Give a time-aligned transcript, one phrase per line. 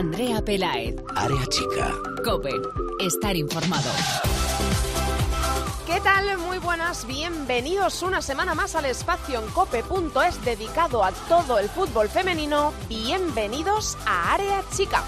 [0.00, 0.96] Andrea Pelaez.
[1.14, 1.94] Área chica.
[2.24, 2.54] Cope.
[3.00, 3.90] Estar informado.
[5.86, 6.38] ¿Qué tal?
[6.38, 12.08] Muy buenas, bienvenidos una semana más al espacio en cope.es dedicado a todo el fútbol
[12.08, 12.72] femenino.
[12.88, 15.04] Bienvenidos a Área Chica.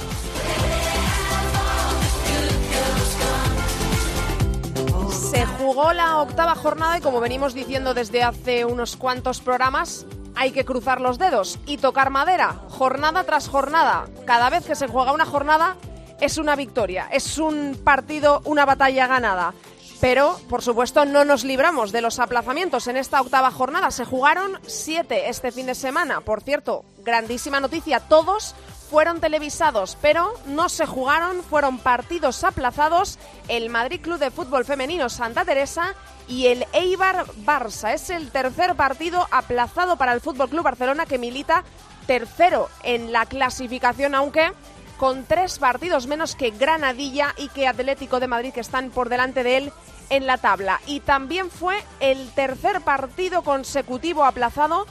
[5.11, 10.05] Se jugó la octava jornada y como venimos diciendo desde hace unos cuantos programas,
[10.43, 14.07] hay que cruzar los dedos y tocar madera, jornada tras jornada.
[14.27, 15.77] Cada vez que se juega una jornada
[16.21, 19.55] es una victoria, es un partido, una batalla ganada.
[20.01, 22.89] Pero, por supuesto, no nos libramos de los aplazamientos.
[22.89, 26.23] En esta octava jornada se jugaron siete este fin de semana.
[26.23, 28.57] Por cierto, grandísima noticia, todos
[28.93, 33.19] fueron televisados, pero no se jugaron, fueron partidos aplazados.
[33.49, 35.95] El Madrid Club de Fútbol Femenino Santa Teresa
[36.29, 37.95] y el Eibar Barça.
[37.95, 41.65] Es el tercer partido aplazado para el Fútbol Club Barcelona que milita
[42.07, 44.53] tercero en la clasificación, aunque
[44.99, 49.43] con tres partidos menos que Granadilla y que Atlético de Madrid que están por delante
[49.43, 49.73] de él
[50.11, 50.83] en la tabla.
[50.85, 54.87] Y también fue el tercer partido consecutivo aplazado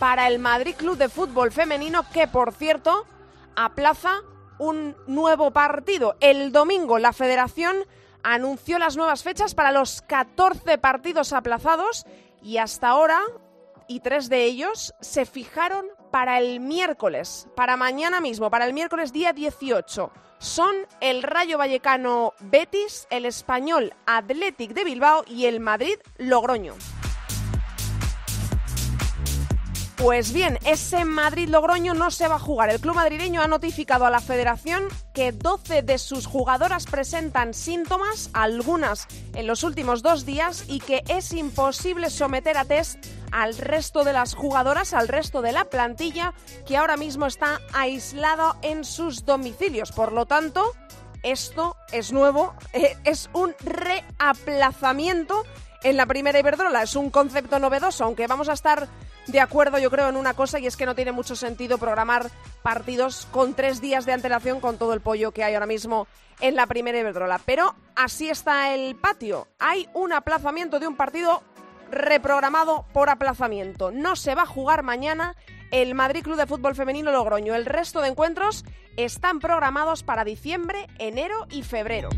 [0.00, 3.06] para el Madrid Club de Fútbol Femenino que, por cierto,
[3.56, 4.22] aplaza
[4.58, 6.16] un nuevo partido.
[6.20, 7.76] El domingo la federación
[8.22, 12.06] anunció las nuevas fechas para los 14 partidos aplazados
[12.42, 13.20] y hasta ahora,
[13.88, 19.12] y tres de ellos, se fijaron para el miércoles, para mañana mismo, para el miércoles
[19.12, 20.10] día 18.
[20.38, 26.74] Son el Rayo Vallecano Betis, el Español Athletic de Bilbao y el Madrid Logroño.
[30.04, 32.68] Pues bien, ese Madrid-Logroño no se va a jugar.
[32.68, 38.28] El club madrileño ha notificado a la federación que 12 de sus jugadoras presentan síntomas,
[38.34, 42.98] algunas en los últimos dos días, y que es imposible someter a test
[43.32, 46.34] al resto de las jugadoras, al resto de la plantilla,
[46.66, 49.90] que ahora mismo está aislado en sus domicilios.
[49.90, 50.74] Por lo tanto,
[51.22, 55.44] esto es nuevo, eh, es un reaplazamiento
[55.84, 56.82] en la primera Iberdrola.
[56.82, 58.88] Es un concepto novedoso, aunque vamos a estar
[59.28, 62.30] de acuerdo, yo creo, en una cosa y es que no tiene mucho sentido programar
[62.62, 66.08] partidos con tres días de antelación con todo el pollo que hay ahora mismo
[66.40, 67.40] en la primera Iberdrola.
[67.44, 69.46] Pero así está el patio.
[69.58, 71.42] Hay un aplazamiento de un partido
[71.90, 73.90] reprogramado por aplazamiento.
[73.90, 75.36] No se va a jugar mañana
[75.70, 77.54] el Madrid Club de Fútbol Femenino Logroño.
[77.54, 78.64] El resto de encuentros
[78.96, 82.08] están programados para diciembre, enero y febrero.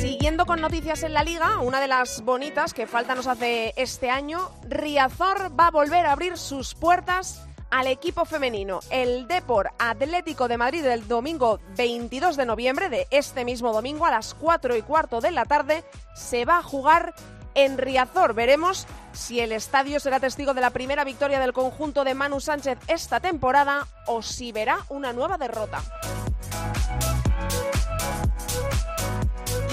[0.00, 4.10] Siguiendo con noticias en la liga, una de las bonitas que falta nos hace este
[4.10, 8.78] año, Riazor va a volver a abrir sus puertas al equipo femenino.
[8.90, 14.12] El Depor Atlético de Madrid el domingo 22 de noviembre, de este mismo domingo a
[14.12, 15.82] las 4 y cuarto de la tarde,
[16.14, 17.12] se va a jugar
[17.54, 18.34] en Riazor.
[18.34, 22.78] Veremos si el estadio será testigo de la primera victoria del conjunto de Manu Sánchez
[22.86, 25.82] esta temporada o si verá una nueva derrota.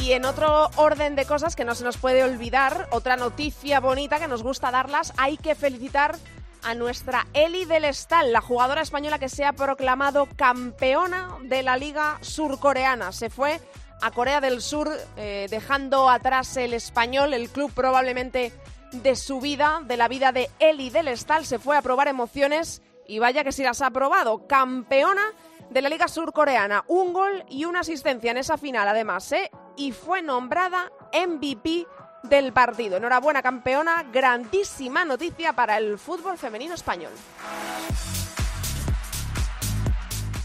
[0.06, 4.20] Y en otro orden de cosas que no se nos puede olvidar, otra noticia bonita
[4.20, 6.16] que nos gusta darlas, hay que felicitar
[6.62, 11.76] a nuestra Eli del Estal, la jugadora española que se ha proclamado campeona de la
[11.76, 13.14] Liga Surcoreana.
[13.14, 13.60] Se fue
[14.00, 18.54] a Corea del Sur eh, dejando atrás el español, el club probablemente
[18.92, 21.48] de su vida, de la vida de Eli del Estal.
[21.48, 24.46] Se fue a probar emociones y vaya que si las ha probado.
[24.46, 25.34] Campeona
[25.76, 26.86] de la Liga Surcoreana.
[26.88, 29.52] Un gol y una asistencia en esa final, además, ¿eh?
[29.76, 31.86] Y fue nombrada MVP
[32.24, 32.96] del partido.
[32.96, 34.04] Enhorabuena, campeona.
[34.04, 37.12] Grandísima noticia para el fútbol femenino español.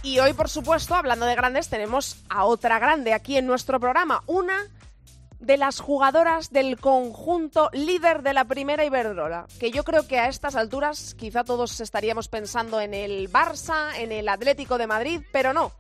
[0.03, 4.25] Y hoy, por supuesto, hablando de grandes, tenemos a otra grande aquí en nuestro programa.
[4.27, 4.67] Una
[5.41, 10.29] de las jugadoras del conjunto líder de la primera Iberdrola, que yo creo que a
[10.29, 15.53] estas alturas quizá todos estaríamos pensando en el Barça, en el Atlético de Madrid, pero
[15.53, 15.73] no.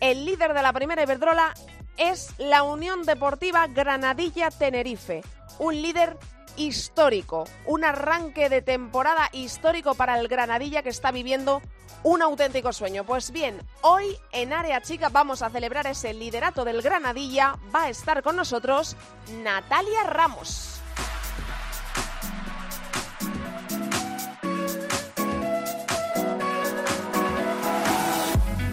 [0.00, 1.52] El líder de la primera Iberdrola
[1.96, 5.22] es la Unión Deportiva Granadilla Tenerife,
[5.58, 6.16] un líder
[6.60, 11.62] histórico, un arranque de temporada histórico para el Granadilla que está viviendo
[12.02, 13.04] un auténtico sueño.
[13.04, 17.56] Pues bien, hoy en Área Chica vamos a celebrar ese liderato del Granadilla.
[17.74, 18.96] Va a estar con nosotros
[19.42, 20.79] Natalia Ramos.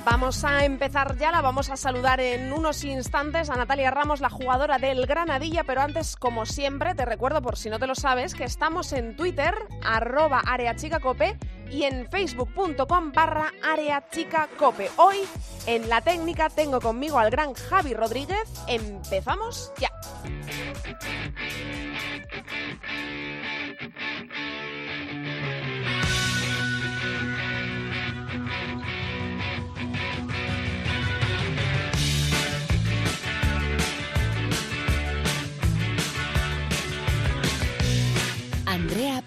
[0.10, 4.30] Vamos a empezar ya, la vamos a saludar en unos instantes a Natalia Ramos, la
[4.30, 8.34] jugadora del Granadilla, pero antes, como siempre, te recuerdo, por si no te lo sabes,
[8.34, 11.38] que estamos en Twitter, arroba areachicacope,
[11.70, 14.90] y en facebook.com barra areachicacope.
[14.96, 15.18] Hoy,
[15.66, 18.50] en la técnica, tengo conmigo al gran Javi Rodríguez.
[18.70, 19.92] Empezamos ya.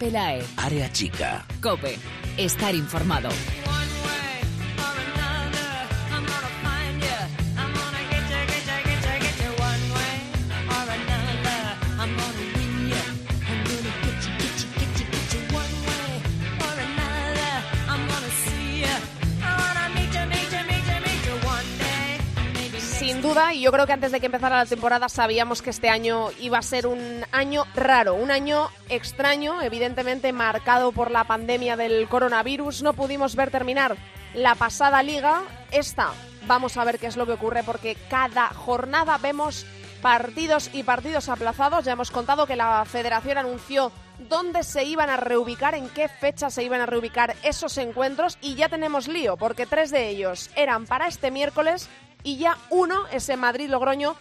[0.01, 0.43] Pelae.
[0.57, 1.45] Área chica.
[1.61, 1.99] Cope.
[2.39, 3.29] Estar informado.
[23.53, 26.59] Y yo creo que antes de que empezara la temporada sabíamos que este año iba
[26.59, 32.83] a ser un año raro, un año extraño, evidentemente marcado por la pandemia del coronavirus.
[32.83, 33.97] No pudimos ver terminar
[34.35, 35.43] la pasada liga.
[35.71, 36.11] Esta,
[36.49, 39.65] vamos a ver qué es lo que ocurre porque cada jornada vemos
[40.03, 41.85] partidos y partidos aplazados.
[41.85, 43.93] Ya hemos contado que la federación anunció
[44.29, 48.57] dónde se iban a reubicar, en qué fecha se iban a reubicar esos encuentros y
[48.57, 51.89] ya tenemos lío porque tres de ellos eran para este miércoles
[52.23, 54.17] y ya uno, ese Madrid-Logroño,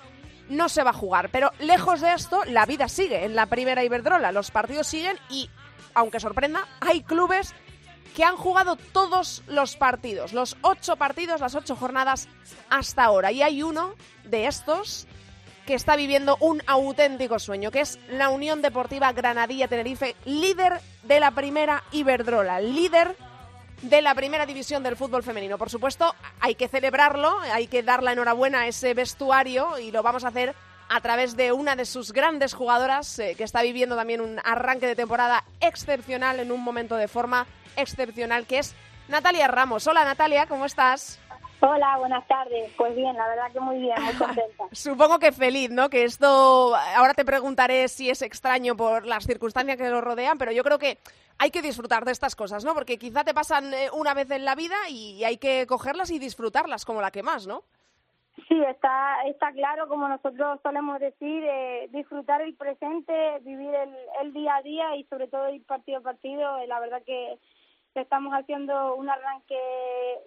[0.49, 1.29] no se va a jugar.
[1.29, 4.31] Pero lejos de esto, la vida sigue en la primera Iberdrola.
[4.31, 5.49] Los partidos siguen y,
[5.93, 7.53] aunque sorprenda, hay clubes
[8.15, 12.27] que han jugado todos los partidos, los ocho partidos, las ocho jornadas
[12.69, 13.31] hasta ahora.
[13.31, 13.93] Y hay uno
[14.25, 15.07] de estos
[15.65, 21.19] que está viviendo un auténtico sueño, que es la Unión Deportiva Granadilla Tenerife, líder de
[21.19, 23.15] la primera Iberdrola, líder
[23.81, 25.57] de la primera división del fútbol femenino.
[25.57, 30.03] Por supuesto, hay que celebrarlo, hay que dar la enhorabuena a ese vestuario y lo
[30.03, 30.55] vamos a hacer
[30.89, 34.87] a través de una de sus grandes jugadoras eh, que está viviendo también un arranque
[34.87, 37.45] de temporada excepcional en un momento de forma
[37.77, 38.75] excepcional que es
[39.07, 39.85] Natalia Ramos.
[39.87, 41.19] Hola Natalia, ¿cómo estás?
[41.61, 42.71] Hola, buenas tardes.
[42.77, 44.63] Pues bien, la verdad que muy bien, muy contenta.
[44.71, 45.89] Supongo que feliz, ¿no?
[45.89, 50.51] Que esto, ahora te preguntaré si es extraño por las circunstancias que lo rodean, pero
[50.51, 50.97] yo creo que
[51.39, 52.73] hay que disfrutar de estas cosas, ¿no?
[52.73, 56.19] Porque quizá te pasan eh, una vez en la vida y hay que cogerlas y
[56.19, 57.63] disfrutarlas como la que más, ¿no?
[58.47, 64.33] Sí, está, está claro, como nosotros solemos decir, eh, disfrutar el presente, vivir el, el,
[64.33, 66.57] día a día y sobre todo ir partido a partido.
[66.57, 67.37] Eh, la verdad que
[67.95, 69.59] estamos haciendo un arranque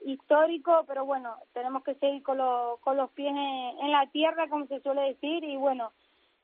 [0.07, 2.39] histórico, pero bueno, tenemos que seguir con,
[2.81, 5.93] con los pies en la tierra, como se suele decir, y bueno,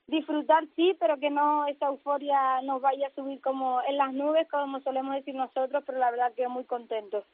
[0.09, 4.49] disfrutar sí, pero que no esa euforia nos vaya a subir como en las nubes,
[4.49, 7.25] como solemos decir nosotros, pero la verdad que muy contentos.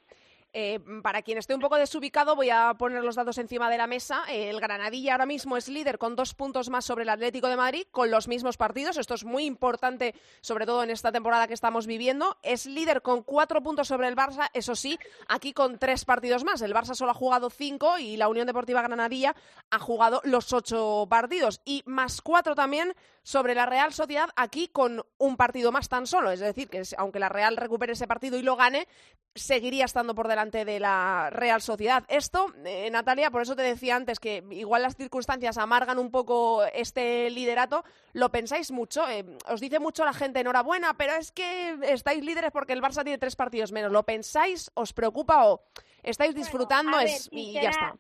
[0.57, 3.89] Eh, para quien esté un poco desubicado, voy a poner los datos encima de la
[3.89, 4.23] mesa.
[4.29, 7.87] El Granadilla ahora mismo es líder con dos puntos más sobre el Atlético de Madrid,
[7.91, 8.97] con los mismos partidos.
[8.97, 12.39] Esto es muy importante, sobre todo en esta temporada que estamos viviendo.
[12.45, 14.97] Es líder con cuatro puntos sobre el Barça, eso sí,
[15.27, 16.63] aquí con tres partidos más.
[16.63, 19.35] El Barça solo ha jugado cinco y la Unión Deportiva Granadilla
[19.71, 21.63] ha jugado los ocho partidos.
[21.65, 26.31] Y más cuatro también sobre la Real Sociedad, aquí con un partido más tan solo.
[26.31, 28.87] Es decir, que aunque la Real recupere ese partido y lo gane,
[29.35, 32.05] seguiría estando por delante de la Real Sociedad.
[32.09, 36.65] Esto, eh, Natalia, por eso te decía antes que igual las circunstancias amargan un poco
[36.75, 37.85] este liderato.
[38.13, 39.09] ¿Lo pensáis mucho?
[39.09, 43.03] Eh, os dice mucho la gente enhorabuena, pero es que estáis líderes porque el Barça
[43.03, 43.91] tiene tres partidos menos.
[43.91, 44.71] ¿Lo pensáis?
[44.75, 45.63] ¿Os preocupa o
[46.03, 47.95] estáis disfrutando es, y ya está?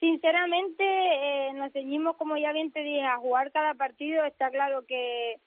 [0.00, 4.24] Sinceramente, eh, nos ceñimos, como ya bien te dije, a jugar cada partido.
[4.24, 5.40] Está claro que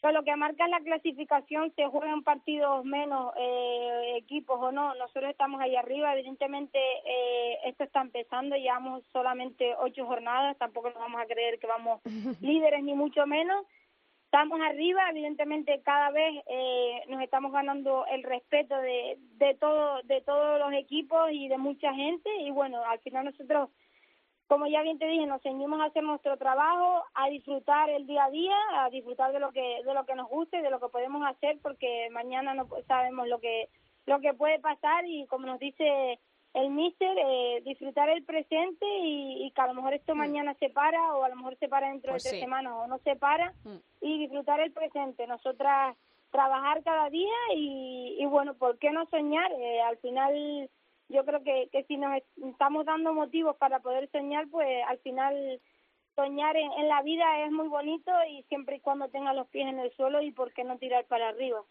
[0.00, 4.94] con lo que marca la clasificación se juegan partidos menos eh, equipos o no.
[4.94, 6.14] Nosotros estamos ahí arriba.
[6.14, 8.56] Evidentemente, eh, esto está empezando.
[8.56, 10.56] Llevamos solamente ocho jornadas.
[10.56, 12.00] Tampoco nos vamos a creer que vamos
[12.40, 13.66] líderes, ni mucho menos.
[14.24, 15.10] Estamos arriba.
[15.10, 20.72] Evidentemente, cada vez eh, nos estamos ganando el respeto de, de, todo, de todos los
[20.72, 22.30] equipos y de mucha gente.
[22.40, 23.68] Y bueno, al final nosotros
[24.50, 28.24] como ya bien te dije, nos ceñimos a hacer nuestro trabajo, a disfrutar el día
[28.24, 30.88] a día, a disfrutar de lo que de lo que nos guste, de lo que
[30.88, 33.68] podemos hacer, porque mañana no sabemos lo que
[34.06, 36.18] lo que puede pasar y como nos dice
[36.54, 40.18] el míster, eh, disfrutar el presente y, que a lo mejor esto mm.
[40.18, 42.88] mañana se para o a lo mejor se para dentro pues de tres semanas o
[42.88, 43.76] no se para mm.
[44.00, 45.28] y disfrutar el presente.
[45.28, 45.96] Nosotras
[46.32, 49.52] trabajar cada día y, y bueno, ¿por qué no soñar?
[49.52, 50.68] Eh, al final
[51.10, 55.60] yo creo que, que si nos estamos dando motivos para poder soñar, pues al final
[56.14, 59.68] soñar en, en la vida es muy bonito y siempre y cuando tenga los pies
[59.68, 61.62] en el suelo y por qué no tirar para arriba.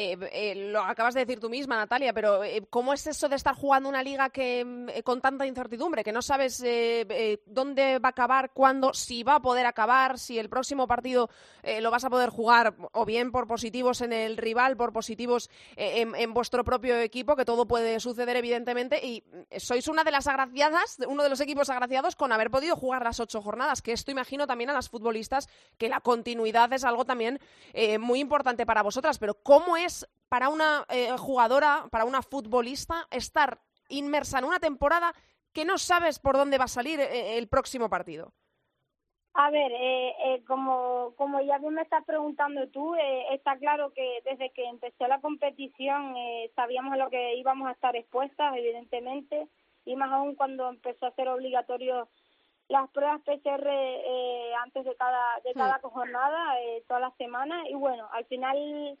[0.00, 3.34] Eh, eh, lo acabas de decir tú misma, Natalia, pero eh, ¿cómo es eso de
[3.34, 6.64] estar jugando una liga mm, con tanta incertidumbre, que no sabes
[7.46, 11.28] dónde va a acabar, cuándo, si va a poder acabar, si el próximo partido
[11.80, 16.14] lo vas a poder jugar o bien por positivos en el rival, por positivos en,
[16.14, 20.28] en, vuestro propio equipo, que todo puede suceder evidentemente, y mm, sois una de las
[20.28, 24.12] agraciadas, uno de los equipos agraciados con haber podido jugar las ocho jornadas, que esto
[24.12, 27.40] imagino también a las futbolistas que la continuidad es algo también
[27.98, 29.87] muy importante para vosotras, pero ¿cómo es
[30.28, 35.12] para una eh, jugadora, para una futbolista, estar inmersa en una temporada
[35.52, 38.32] que no sabes por dónde va a salir eh, el próximo partido?
[39.34, 43.92] A ver, eh, eh, como, como ya bien me estás preguntando tú, eh, está claro
[43.92, 48.56] que desde que empezó la competición eh, sabíamos a lo que íbamos a estar expuestas,
[48.56, 49.46] evidentemente,
[49.84, 52.08] y más aún cuando empezó a ser obligatorio
[52.66, 57.74] las pruebas PCR eh, antes de cada de cada jornada, eh, todas las semanas, y
[57.74, 58.98] bueno, al final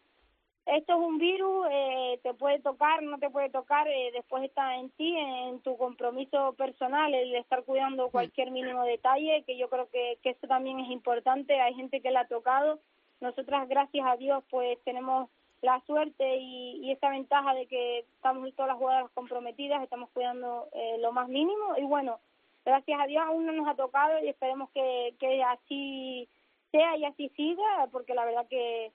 [0.76, 4.76] esto es un virus, eh, te puede tocar, no te puede tocar, eh, después está
[4.76, 9.88] en ti, en tu compromiso personal, el estar cuidando cualquier mínimo detalle, que yo creo
[9.90, 12.78] que, que eso también es importante, hay gente que le ha tocado,
[13.20, 15.28] nosotras gracias a Dios pues tenemos
[15.62, 20.68] la suerte y, y esa ventaja de que estamos todas las jugadoras comprometidas, estamos cuidando
[20.72, 21.76] eh, lo más mínimo.
[21.76, 22.20] Y bueno,
[22.64, 26.28] gracias a Dios aún no nos ha tocado y esperemos que, que así
[26.70, 28.92] sea y así siga, porque la verdad que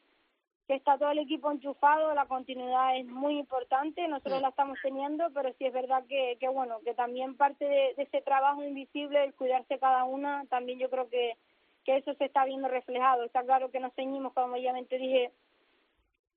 [0.68, 5.30] que está todo el equipo enchufado, la continuidad es muy importante, nosotros la estamos teniendo,
[5.34, 9.34] pero sí es verdad que, que bueno, que también parte de, ese trabajo invisible, el
[9.34, 11.36] cuidarse cada una, también yo creo que,
[11.84, 13.24] que eso se está viendo reflejado.
[13.24, 15.32] Está claro que nos ceñimos, como ya te dije,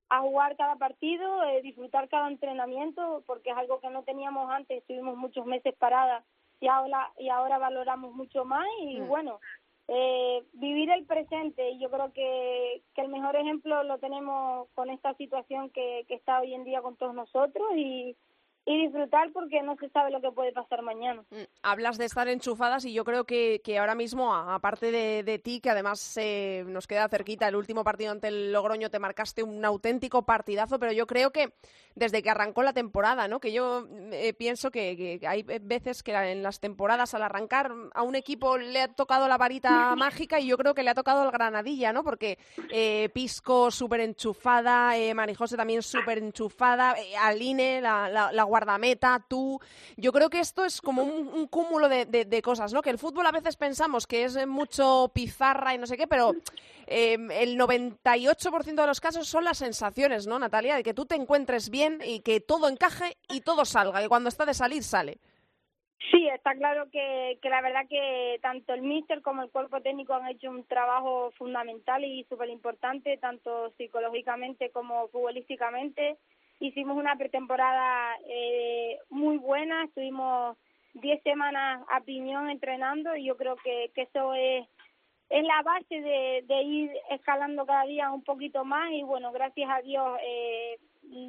[0.09, 4.79] a jugar cada partido, eh, disfrutar cada entrenamiento, porque es algo que no teníamos antes,
[4.79, 6.23] estuvimos muchos meses paradas
[6.59, 9.39] y ahora, y ahora valoramos mucho más y bueno,
[9.87, 14.89] eh, vivir el presente y yo creo que, que el mejor ejemplo lo tenemos con
[14.89, 18.15] esta situación que, que está hoy en día con todos nosotros y,
[18.67, 21.23] y disfrutar porque no se sabe lo que puede pasar mañana.
[21.31, 25.39] Mm, hablas de estar enchufadas y yo creo que, que ahora mismo, aparte de, de
[25.39, 29.41] ti, que además eh, nos queda cerquita el último partido ante el Logroño, te marcaste
[29.41, 31.53] un auténtico partidazo, pero yo creo que
[31.95, 33.39] desde que arrancó la temporada, ¿no?
[33.39, 38.03] que yo eh, pienso que, que, hay veces que en las temporadas al arrancar a
[38.03, 41.23] un equipo le ha tocado la varita mágica y yo creo que le ha tocado
[41.23, 42.03] el Granadilla, ¿no?
[42.03, 42.37] porque
[42.69, 49.23] eh, Pisco súper enchufada, eh, Marijose también súper enchufada, eh, Aline, la, la, la guardameta,
[49.27, 49.59] tú.
[49.97, 52.81] Yo creo que esto es como un, cúmulo de, de, de, cosas, ¿no?
[52.81, 56.33] Que el fútbol a veces pensamos que es mucho pizarra y no sé qué, pero
[56.87, 60.75] eh, el 98% de los casos son las sensaciones, ¿no, Natalia?
[60.75, 64.29] De que tú te encuentres bien y que todo encaje y todo salga, y cuando
[64.29, 65.19] está de salir, sale.
[66.11, 70.13] Sí, está claro que, que la verdad que tanto el míster como el cuerpo técnico
[70.13, 76.17] han hecho un trabajo fundamental y súper importante, tanto psicológicamente como futbolísticamente
[76.59, 80.57] hicimos una pretemporada eh, muy buena, estuvimos
[80.95, 84.67] 10 semanas a piñón entrenando y yo creo que, que eso es,
[85.29, 89.81] es la base de, ir escalando cada día un poquito más y bueno, gracias a
[89.81, 90.77] Dios eh,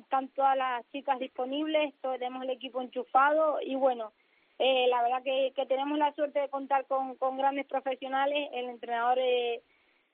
[0.00, 4.12] están todas las chicas disponibles, tenemos el equipo enchufado y bueno,
[4.58, 8.68] eh, la verdad que, que tenemos la suerte de contar con, con grandes profesionales, el
[8.68, 9.18] entrenador...
[9.18, 9.62] Eh,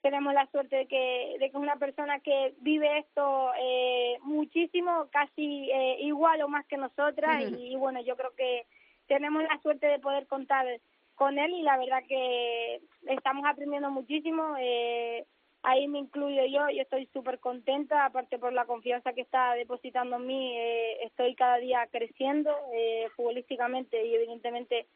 [0.04, 5.08] tenemos la suerte de que, de que es una persona que vive esto eh, muchísimo,
[5.10, 7.58] casi eh, igual o más que nosotras, uh -huh.
[7.58, 8.66] y, y, bueno, yo creo que
[9.06, 10.66] tenemos la suerte de poder contar
[11.14, 12.82] con él y la verdad que
[13.16, 14.42] estamos aprendiendo muchísimo.
[14.60, 15.24] Eh,
[15.62, 20.16] ahí me incluyo yo, yo estoy súper contenta, aparte por la confianza que está depositando
[20.16, 24.86] en mí, eh, estoy cada día creciendo eh, futbolísticamente y evidentemente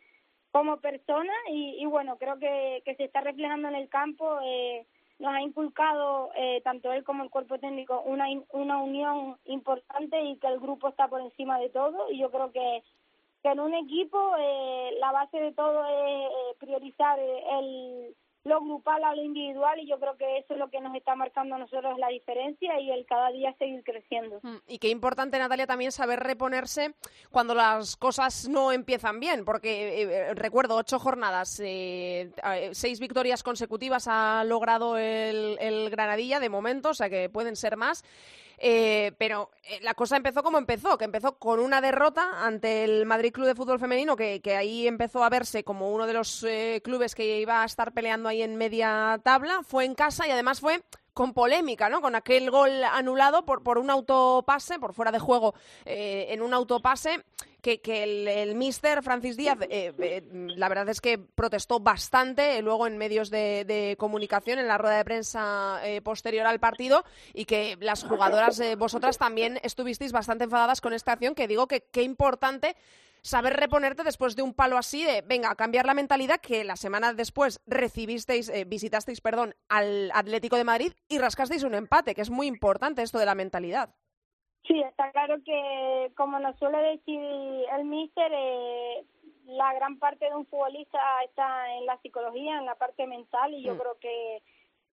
[0.53, 4.39] como persona y, y bueno, creo que, que se está reflejando en el campo.
[4.45, 4.85] Eh,
[5.19, 10.37] nos ha inculcado eh, tanto él como el cuerpo técnico una, una unión importante y
[10.37, 12.11] que el grupo está por encima de todo.
[12.11, 12.83] Y yo creo que,
[13.43, 18.15] que en un equipo eh, la base de todo es eh, priorizar el
[18.45, 21.15] lo grupal a lo individual y yo creo que eso es lo que nos está
[21.15, 24.41] marcando a nosotros la diferencia y el cada día seguir creciendo.
[24.67, 26.95] Y qué importante, Natalia, también saber reponerse
[27.31, 32.31] cuando las cosas no empiezan bien, porque eh, recuerdo ocho jornadas, eh,
[32.73, 37.77] seis victorias consecutivas ha logrado el, el Granadilla de momento, o sea que pueden ser
[37.77, 38.05] más.
[38.61, 43.07] Eh, pero eh, la cosa empezó como empezó, que empezó con una derrota ante el
[43.07, 46.81] Madrid Club de Fútbol Femenino, que, ahí empezó a verse como uno de los eh,
[46.83, 49.61] clubes que iba a estar peleando ahí en media tabla.
[49.63, 50.83] Fue en casa y además fue
[51.19, 52.01] con polémica, ¿no?
[52.01, 55.53] Con aquel gol anulado por, por un autopase, por fuera de juego,
[55.85, 57.25] eh, en un autopase
[57.63, 62.59] que, que el, el mister Francis Díaz, eh, eh, la verdad es que protestó bastante
[62.59, 66.61] eh, luego en medios de, de, comunicación, en la rueda de prensa eh, posterior al
[66.61, 71.67] partido, y que las jugadoras, vosotras también estuvisteis bastante enfadadas con esta acción, que digo
[71.67, 72.77] que qué importante
[73.23, 77.13] saber reponerte después de un palo así de, venga, cambiar la mentalidad que la semana
[77.13, 82.31] después recibisteis, eh, visitasteis, perdón, al Atlético de Madrid y rascasteis un empate, que es
[82.31, 83.91] muy importante esto de la mentalidad.
[84.69, 89.05] Sí, está claro que, como nos suele decir el míster, eh,
[89.47, 93.63] la gran parte de un futbolista está en la psicología, en la parte mental, y
[93.63, 93.79] yo mm.
[93.79, 94.43] creo que,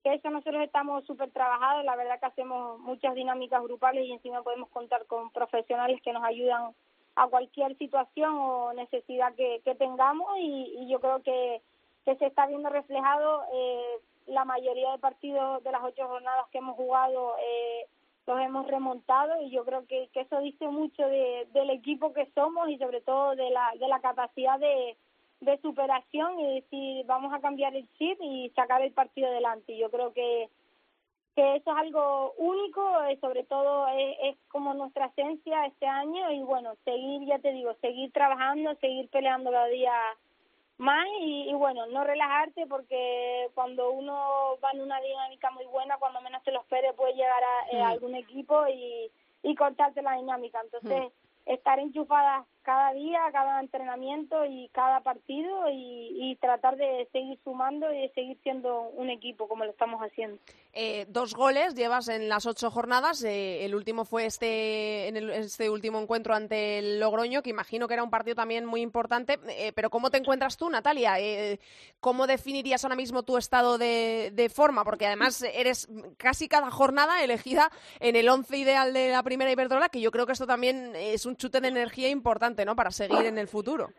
[0.04, 1.86] que eso nosotros estamos súper trabajados.
[1.86, 6.24] La verdad que hacemos muchas dinámicas grupales y encima podemos contar con profesionales que nos
[6.24, 6.74] ayudan
[7.18, 11.62] a cualquier situación o necesidad que, que tengamos y, y yo creo que
[12.06, 16.60] que se está viendo reflejado eh, la mayoría de partidos de las ocho jornadas que
[16.60, 17.88] hemos jugado eh,
[18.28, 22.30] los hemos remontado y yo creo que, que eso dice mucho de, del equipo que
[22.34, 24.98] somos y sobre todo de la, de la capacidad de,
[25.42, 29.78] de superación y decir vamos a cambiar el chip y sacar el partido adelante.
[29.78, 30.50] Yo creo que
[31.36, 35.86] que eso es algo único, y eh, sobre todo es, es, como nuestra esencia este
[35.86, 39.92] año y bueno, seguir, ya te digo, seguir trabajando, seguir peleando cada día
[40.78, 46.22] más y, bueno, no relajarte porque cuando uno va en una dinámica muy buena, cuando
[46.22, 49.12] menos te lo espere puede llegar a, eh, algún equipo y,
[49.44, 50.60] y cortarte la dinámica.
[50.62, 51.12] Entonces,
[51.46, 58.02] estar enchufadas cada día, cada entrenamiento y cada partido y, tratar de seguir sumando y
[58.02, 60.38] de seguir siendo un equipo como lo estamos haciendo.
[60.74, 63.24] Eh, dos goles llevas en las ocho jornadas.
[63.24, 67.94] Eh, el último fue este en este último encuentro ante el Logroño, que imagino que
[67.94, 69.40] era un partido también muy importante.
[69.48, 71.16] Eh, pero ¿cómo te encuentras tú, Natalia?
[72.00, 74.84] ¿Cómo definirías ahora mismo tu estado de, de, forma?
[74.84, 79.90] Porque además eres casi cada jornada elegida en el once ideal de la primera Iberdrola,
[79.90, 82.76] que yo creo que esto también es un chute de energía importante, ¿no?
[82.76, 83.90] Para seguir en el futuro.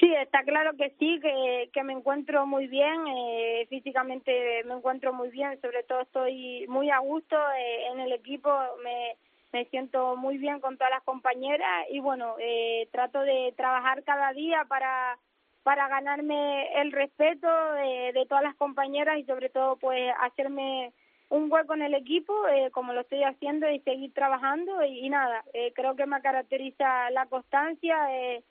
[0.00, 5.12] Sí, está claro que sí, que, que me encuentro muy bien, eh, físicamente me encuentro
[5.12, 8.50] muy bien, sobre todo estoy muy a gusto eh, en el equipo,
[8.82, 9.16] me,
[9.52, 14.32] me siento muy bien con todas las compañeras y bueno, eh, trato de trabajar cada
[14.32, 15.16] día para,
[15.62, 20.92] para ganarme el respeto de, de todas las compañeras y sobre todo pues hacerme
[21.34, 24.84] un hueco en el equipo, eh, como lo estoy haciendo, y seguir trabajando.
[24.84, 28.42] Y, nada, eh, creo que me caracteriza la constancia, eh,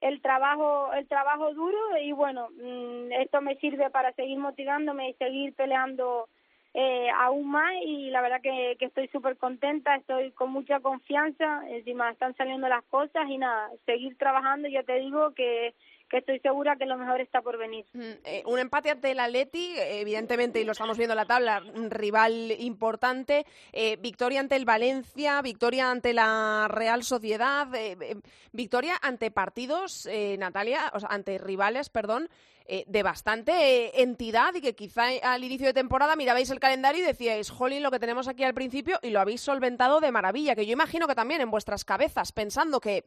[0.00, 5.14] el trabajo el trabajo duro y bueno, mm, esto me sirve para seguir motivándome y
[5.14, 6.28] seguir peleando
[6.74, 11.62] eh, aún más y la verdad que, que estoy súper contenta, estoy con mucha confianza,
[11.70, 15.74] encima están saliendo las cosas y nada, seguir trabajando, ya te digo que
[16.08, 17.84] que estoy segura que lo mejor está por venir.
[17.92, 21.62] Mm, eh, un empate ante el Atleti, evidentemente, y lo estamos viendo en la tabla,
[21.90, 23.46] rival importante.
[23.72, 28.16] Eh, victoria ante el Valencia, victoria ante la Real Sociedad, eh,
[28.52, 32.28] victoria ante partidos, Natalia, o sea, ante rivales, perdón,
[32.66, 37.02] eh, de bastante eh, entidad y que quizá al inicio de temporada mirabais el calendario
[37.02, 40.54] y decíais, jolín, lo que tenemos aquí al principio y lo habéis solventado de maravilla,
[40.54, 43.04] que yo imagino que también en vuestras cabezas, pensando que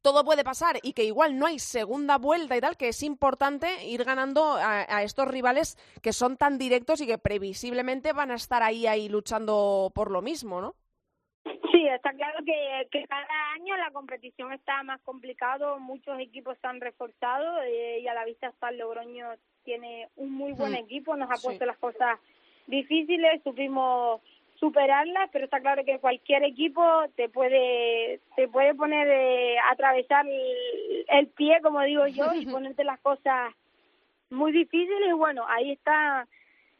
[0.00, 3.84] todo puede pasar y que igual no hay segunda vuelta y tal, que es importante
[3.84, 8.36] ir ganando a, a estos rivales que son tan directos y que previsiblemente van a
[8.36, 10.76] estar ahí, ahí luchando por lo mismo, ¿no?
[11.80, 16.66] Sí, está claro que, que cada año la competición está más complicado, muchos equipos se
[16.66, 19.28] han reforzado eh, y a la vista está Logroño
[19.64, 20.84] tiene un muy buen hmm.
[20.84, 22.18] equipo, nos ha puesto las cosas
[22.66, 24.20] difíciles, supimos
[24.56, 26.82] superarlas, pero está claro que cualquier equipo
[27.16, 32.84] te puede te puede poner eh, atravesar el, el, pie, como digo yo, y ponerte
[32.84, 33.54] las cosas
[34.28, 36.28] muy difíciles y bueno, ahí está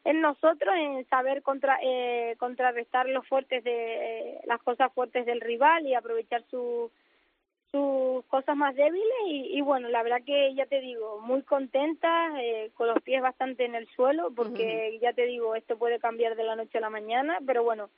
[0.05, 5.41] en nosotros en saber contra, eh, contrarrestar los fuertes de eh, las cosas fuertes del
[5.41, 6.91] rival y aprovechar su,
[7.71, 9.05] sus cosas más débiles.
[9.27, 13.21] Y, y, bueno la verdad que ya te digo muy contenta eh, con los pies
[13.21, 16.83] bastante en el suelo porque ya te digo esto puede cambiar de la noche a
[16.83, 17.91] la mañana pero bueno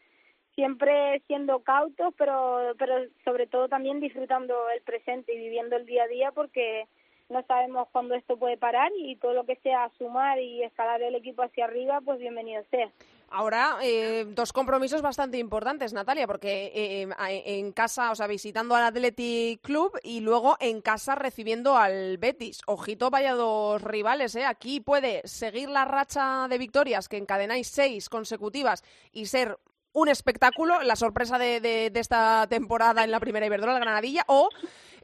[0.56, 6.04] siempre siendo cautos pero pero sobre todo también disfrutando el presente y viviendo el día
[6.04, 6.86] a día porque
[7.28, 11.14] no sabemos cuándo esto puede parar y todo lo que sea sumar y escalar el
[11.14, 12.90] equipo hacia arriba, pues bienvenido sea.
[13.34, 17.08] Ahora, eh, dos compromisos bastante importantes, Natalia, porque eh,
[17.46, 22.60] en casa, o sea, visitando al Athletic Club y luego en casa recibiendo al Betis.
[22.66, 24.44] Ojito, vaya dos rivales, ¿eh?
[24.44, 29.56] Aquí puede seguir la racha de victorias que encadenáis seis consecutivas y ser
[29.92, 34.48] un espectáculo, la sorpresa de, de, esta temporada en la primera Iberdrola, Granadilla, o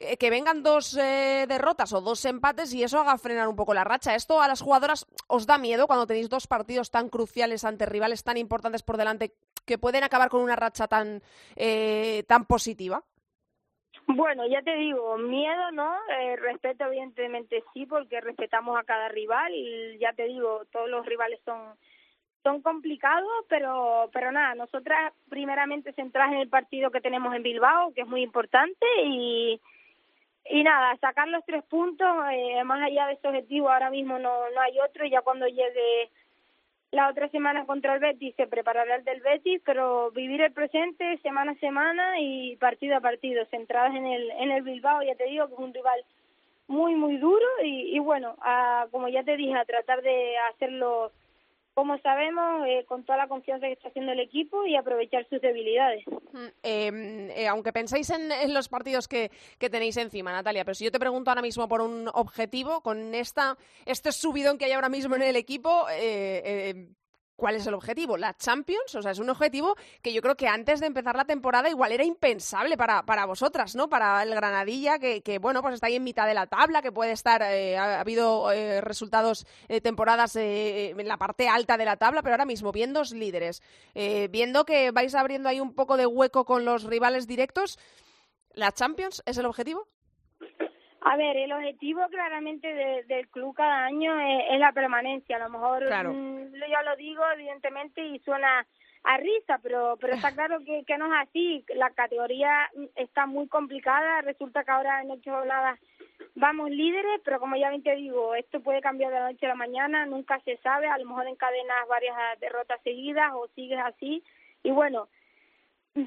[0.00, 3.74] eh, que vengan dos eh, derrotas o dos empates y eso haga frenar un poco
[3.74, 4.14] la racha.
[4.14, 8.22] ¿Esto a las jugadoras os da miedo cuando tenéis dos partidos tan cruciales ante rivales
[8.22, 9.32] tan importantes por delante
[9.66, 11.20] que pueden acabar con una racha tan,
[11.56, 13.02] eh, tan positiva?
[14.06, 15.94] Bueno, ya te digo, miedo no,
[16.36, 19.52] respeto evidentemente sí, porque respetamos a cada rival
[20.00, 21.76] ya te digo, todos los rivales son
[22.48, 27.92] son complicados, pero pero nada, nosotras primeramente centradas en el partido que tenemos en Bilbao,
[27.94, 29.60] que es muy importante y
[30.50, 34.32] y nada, sacar los tres puntos, eh, más allá de ese objetivo ahora mismo no
[34.54, 36.10] no hay otro, ya cuando llegue
[36.90, 41.18] la otra semana contra el Betis se preparará el del Betis, pero vivir el presente
[41.18, 45.26] semana a semana y partido a partido, centradas en el en el Bilbao, ya te
[45.26, 46.00] digo que es un rival
[46.66, 51.12] muy muy duro y, y bueno, a, como ya te dije, a tratar de hacerlo
[51.78, 55.40] como sabemos, eh, con toda la confianza que está haciendo el equipo y aprovechar sus
[55.40, 56.04] debilidades.
[56.32, 60.90] Mm, em, eh, aunque pensáis en, los partidos que, tenéis encima, Natalia, pero si yo
[60.90, 65.14] te pregunto ahora mismo por un objetivo, con esta, este subidón que hay ahora mismo
[65.14, 66.88] en el equipo, eh,
[67.38, 68.16] ¿Cuál es el objetivo?
[68.16, 71.24] La Champions, o sea, es un objetivo que yo creo que antes de empezar la
[71.24, 73.88] temporada igual era impensable para, para vosotras, ¿no?
[73.88, 77.12] Para el Granadilla, que, bueno, pues está ahí en mitad de la tabla, que puede
[77.12, 81.96] estar, eh, ha, habido eh, resultados, de temporadas eh, en la parte alta de la
[81.96, 83.62] tabla, pero ahora mismo, viendo los líderes,
[83.94, 87.78] viendo que vais abriendo ahí un poco de hueco con los rivales directos,
[88.52, 89.86] ¿la Champions es el objetivo?
[91.10, 92.68] A ver, el objetivo claramente
[93.06, 95.36] del club cada año es, la permanencia.
[95.36, 98.66] A lo mejor mm, yo lo digo evidentemente y suena
[99.04, 101.64] a risa, pero pero está claro que, que no es así.
[101.76, 104.20] La categoría está muy complicada.
[104.20, 105.80] Resulta que ahora en ocho jornadas
[106.34, 109.50] vamos líderes, pero como ya bien te digo, esto puede cambiar de la noche a
[109.50, 110.04] la mañana.
[110.04, 110.88] Nunca se sabe.
[110.88, 114.22] A lo mejor encadenas varias derrotas seguidas o sigues así.
[114.62, 115.08] Y bueno,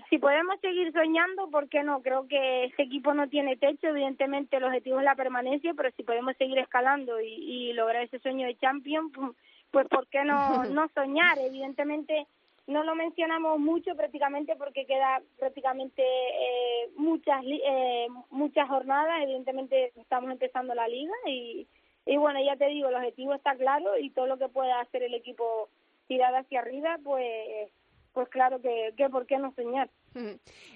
[0.10, 2.02] si podemos seguir soñando, ¿por qué no?
[2.02, 6.04] Creo que este equipo no tiene techo, evidentemente el objetivo es la permanencia, pero si
[6.04, 9.32] podemos seguir escalando y, lograr ese sueño de champion, pues,
[9.72, 11.40] pues ¿por qué no, no soñar?
[11.40, 12.28] Evidentemente
[12.68, 20.32] no lo mencionamos mucho prácticamente porque queda prácticamente eh, muchas eh, muchas jornadas, evidentemente estamos
[20.32, 21.68] empezando la liga y,
[22.06, 25.04] y bueno, ya te digo, el objetivo está claro y todo lo que pueda hacer
[25.04, 25.70] el equipo
[26.08, 27.72] tirar hacia arriba, pues
[28.14, 29.90] pues claro que, que ¿por qué no soñar?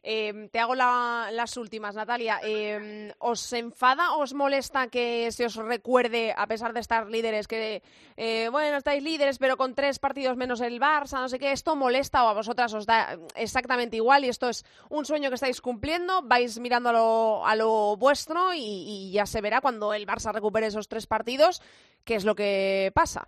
[0.01, 2.39] Em, te hago las últimas, Natalia.
[2.43, 7.47] Eh, ¿Os enfada o os molesta que se os recuerde, a pesar de estar líderes,
[7.47, 7.83] que,
[8.15, 11.51] eh, bueno, estáis líderes, pero con tres partidos menos el Barça, no sé qué?
[11.51, 15.35] ¿Esto molesta o a vosotras os da exactamente igual y esto es un sueño que
[15.35, 16.21] estáis cumpliendo?
[16.23, 20.31] ¿Vais mirando a lo, a lo vuestro y, y ya se verá cuando el Barça
[20.31, 21.61] recupere esos tres partidos
[22.05, 23.27] qué es lo que pasa?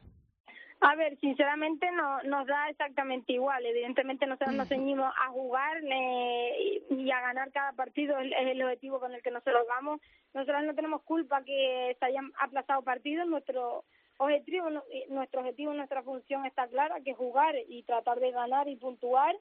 [0.80, 3.66] A ver, sinceramente no nos da exactamente igual.
[3.66, 9.14] Evidentemente nosotros nos ceñimos a jugar y a ganar cada partido es el objetivo con
[9.14, 10.00] el que nosotros vamos.
[10.36, 13.28] Nosotros no tenemos culpa que se hayan aplazado partidos.
[13.28, 13.86] Nuestro
[14.18, 14.70] objetivo,
[15.10, 19.36] nuestro objetivo, nuestra función está clara, que es jugar y tratar de ganar y puntuar.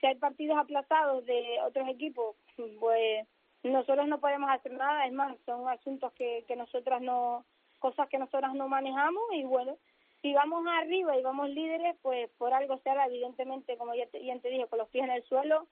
[0.00, 2.36] Si hay partidos aplazados de otros equipos,
[2.78, 3.26] pues
[3.64, 5.04] nosotros no podemos hacer nada.
[5.06, 7.44] Es más, son asuntos que, que nosotras no,
[7.80, 9.76] cosas que nosotras no manejamos y bueno
[10.22, 14.38] si vamos arriba y vamos líderes, pues por algo será, evidentemente, como ya te, ya
[14.38, 15.66] te dije, con los pies en el suelo,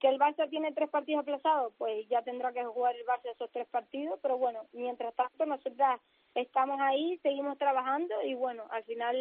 [0.00, 3.50] que el Barça tiene tres partidos aplazados, pues ya tendrá que jugar el Barça esos
[3.52, 6.00] tres partidos, pero bueno, mientras tanto nosotras
[6.34, 9.16] estamos ahí, seguimos trabajando y bueno, al final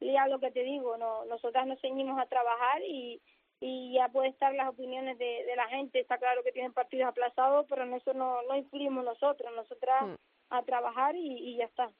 [0.00, 3.20] ya lo que te digo, no, nosotras nos ceñimos a trabajar y,
[3.60, 7.08] y ya puede estar las opiniones de, de la gente, está claro que tienen partidos
[7.08, 10.14] aplazados, pero en eso no, no influimos nosotros, nosotras mm.
[10.50, 11.90] a trabajar y, y ya está.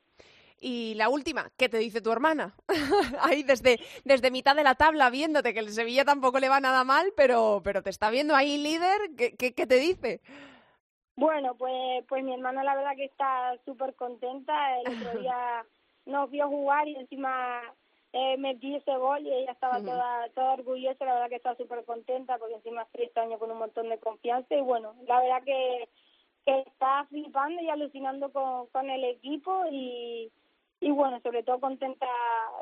[0.63, 2.55] Y la última, ¿qué te dice tu hermana?
[3.21, 6.85] ahí desde, desde mitad de la tabla viéndote, que el Sevilla tampoco le va nada
[6.85, 10.21] mal, pero, pero te está viendo ahí líder, ¿qué, qué, qué te dice?
[11.17, 14.81] Bueno, pues, pues mi hermana la verdad que está súper contenta.
[14.81, 15.67] El otro día
[16.07, 17.61] nos vio jugar y encima
[18.13, 21.05] eh, metí ese gol y ella estaba toda, toda orgullosa.
[21.05, 23.99] La verdad que está súper contenta porque encima es este año con un montón de
[23.99, 24.55] confianza.
[24.55, 25.89] Y bueno, la verdad que,
[26.47, 30.33] que está flipando y alucinando con, con el equipo y
[30.81, 32.07] y bueno, sobre todo contenta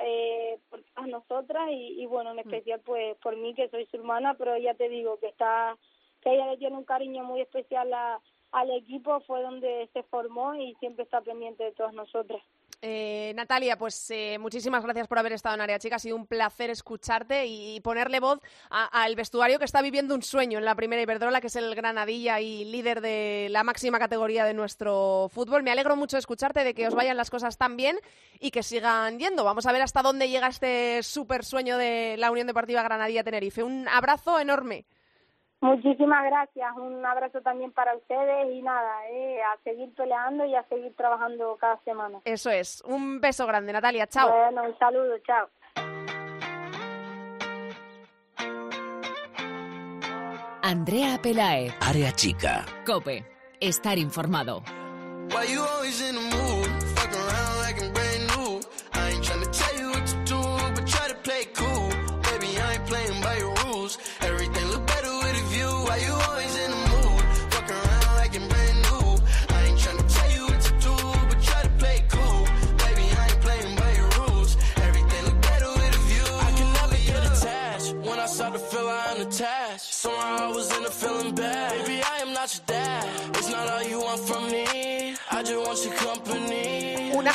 [0.01, 2.41] eh, por todas nosotras y, y bueno, en mm.
[2.41, 5.77] especial pues por mí que soy su hermana, pero ya te digo que está,
[6.21, 8.21] que ella le tiene un cariño muy especial a,
[8.53, 12.43] al equipo, fue donde se formó y siempre está pendiente de todas nosotras.
[12.81, 15.97] Eh, Natalia, pues eh, muchísimas gracias por haber estado en Área Chica.
[15.97, 18.39] Ha sido un placer escucharte y ponerle voz
[18.71, 22.41] al vestuario que está viviendo un sueño en la primera Iberdrola, que es el Granadilla
[22.41, 25.65] y líder de la máxima categoría de nuestro fútbol.
[25.65, 27.99] Me alegro mucho de escucharte, de que os vayan las cosas tan bien
[28.39, 29.43] y que sigan yendo.
[29.43, 33.65] Vamos a ver hasta dónde llega este súper sueño de la Unión Deportiva Granadilla Tenerife.
[33.65, 34.85] Un abrazo enorme.
[35.61, 40.63] Muchísimas gracias, un abrazo también para ustedes y nada, eh, a seguir peleando y a
[40.69, 42.21] seguir trabajando cada semana.
[42.25, 44.31] Eso es, un beso grande Natalia, chao.
[44.31, 45.49] Bueno, un saludo, chao.
[50.63, 51.73] Andrea Pelae.
[51.81, 52.67] Área Chica.
[52.85, 53.25] Cope,
[53.59, 54.63] estar informado.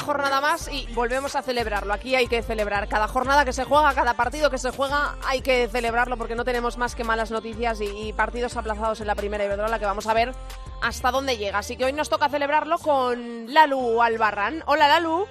[0.03, 1.93] Jornada más y volvemos a celebrarlo.
[1.93, 5.41] Aquí hay que celebrar cada jornada que se juega, cada partido que se juega, hay
[5.41, 9.43] que celebrarlo porque no tenemos más que malas noticias y, partidos aplazados en la primera
[9.45, 10.33] Iberdrola que vamos a ver
[10.81, 11.59] hasta dónde llega.
[11.59, 14.63] Así que hoy nos toca celebrarlo con Lalu Albarrán.
[14.67, 15.25] Hola Lalu.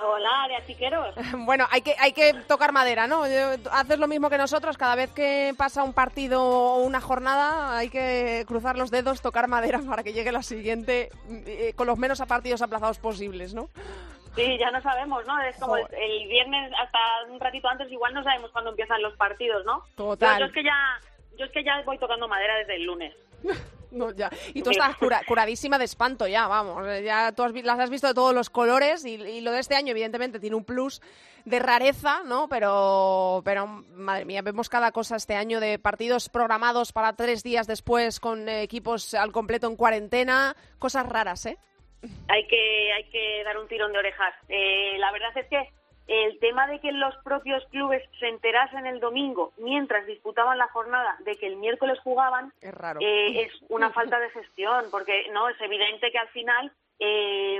[0.00, 1.14] Hola, de Achiqueros.
[1.38, 3.24] Bueno, hay que, hay que tocar madera, ¿no?
[3.72, 7.88] Haces lo mismo que nosotros, cada vez que pasa un partido o una jornada hay
[7.90, 11.10] que cruzar los dedos, tocar madera para que llegue la siguiente
[11.46, 13.68] eh, con los menos partidos aplazados posibles, ¿no?
[14.34, 15.40] Sí, ya no sabemos, ¿no?
[15.42, 19.64] Es como el, viernes hasta un ratito antes igual no sabemos cuándo empiezan los partidos,
[19.64, 19.82] ¿no?
[19.96, 20.38] Total.
[20.38, 21.00] yo es que ya,
[21.36, 23.14] yo es que ya voy tocando madera desde el lunes.
[23.90, 24.30] No, ya.
[24.54, 24.96] Y tú estás
[25.26, 26.86] curadísima de espanto ya, vamos.
[26.86, 29.92] Eh, ya tú las has visto de todos los colores y, lo de este año,
[29.92, 31.00] evidentemente, tiene un plus
[31.44, 32.48] de rareza, ¿no?
[32.48, 37.66] Pero, pero, madre mía, vemos cada cosa este año de partidos programados para tres días
[37.66, 40.54] después con equipos al completo en cuarentena.
[40.78, 41.58] Cosas raras, ¿eh?
[42.28, 44.34] Hay que, hay que dar un tirón de orejas.
[44.48, 45.77] Eh, la verdad es que
[46.08, 51.16] el tema de que los propios clubes se enterasen el domingo mientras disputaban la jornada
[51.20, 52.98] de que el miércoles jugaban es, raro.
[53.02, 57.58] Eh, es una falta de gestión porque no es evidente que al final eh,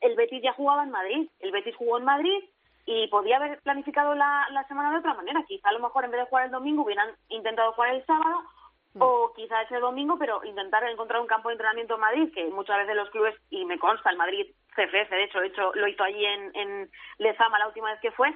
[0.00, 2.44] el Betis ya jugaba en Madrid el Betis jugó en Madrid
[2.84, 6.10] y podía haber planificado la, la semana de otra manera quizá a lo mejor en
[6.10, 8.42] vez de jugar el domingo hubieran intentado jugar el sábado.
[8.98, 12.78] O quizá ese domingo, pero intentar encontrar un campo de entrenamiento en Madrid, que muchas
[12.78, 16.02] veces los clubes, y me consta, el Madrid CFS, de hecho, de hecho lo hizo
[16.02, 18.34] allí en, en Lezama la última vez que fue,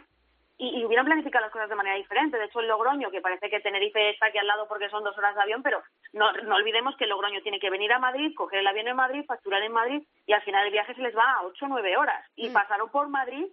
[0.59, 2.39] y, hubieran planificado las cosas de manera diferente.
[2.39, 5.17] De hecho, el Logroño, que parece que Tenerife está aquí al lado porque son dos
[5.19, 8.33] horas de avión, pero no, no olvidemos que el Logroño tiene que venir a Madrid,
[8.37, 11.17] coger el avión en Madrid, facturar en Madrid, y al final el viaje se les
[11.17, 12.25] va a ocho o nueve horas.
[12.37, 12.53] Y mm.
[12.53, 13.47] pasaron por Madrid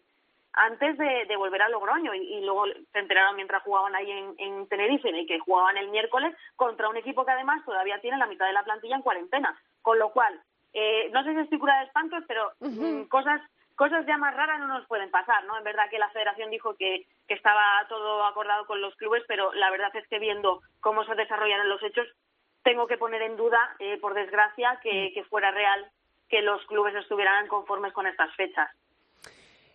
[0.53, 5.09] antes de, volver a Logroño y, luego se enteraron mientras jugaban ahí en, en Tenerife
[5.09, 8.53] y que jugaban el miércoles contra un equipo que además todavía tiene la mitad de
[8.53, 9.57] la plantilla en cuarentena.
[9.81, 10.41] Con lo cual,
[10.73, 13.41] eh, no sé si estoy cura de espantos, pero mm, cosas
[13.75, 15.57] cosas ya más raras no nos pueden pasar, ¿no?
[15.57, 19.53] En verdad que la federación dijo que, que estaba todo acordado con los clubes, pero
[19.53, 22.05] la verdad es que viendo cómo se desarrollan los hechos,
[22.61, 25.89] tengo que poner en duda, eh, por desgracia, que, que fuera real
[26.27, 28.69] que los clubes estuvieran conformes con estas fechas.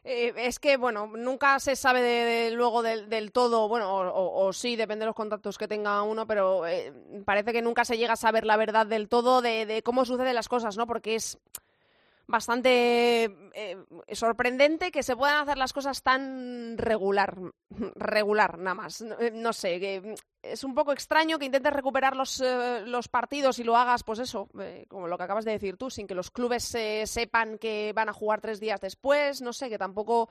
[0.07, 5.05] Eh, es que, bueno, nunca se sabe de, luego del, todo, bueno, o, sí, depende
[5.05, 6.93] de los contactos que tenga uno, pero eh,
[7.25, 10.49] parece que nunca se llega a saber la verdad del todo de, cómo suceden las
[10.49, 10.87] cosas, ¿no?
[10.87, 11.39] Porque es
[12.27, 13.77] bastante eh,
[14.13, 17.39] sorprendente que se puedan hacer las cosas tan regular,
[17.95, 19.01] regular nada más.
[19.01, 20.15] No, eh, sé, que
[20.45, 24.19] es un poco extraño que intentes recuperar los, eh, los partidos y lo hagas, pues
[24.19, 24.49] eso,
[24.89, 26.65] como lo que acabas de decir tú, sin que los clubes
[27.05, 30.29] sepan que van a jugar tres días después, no sé, que tampoco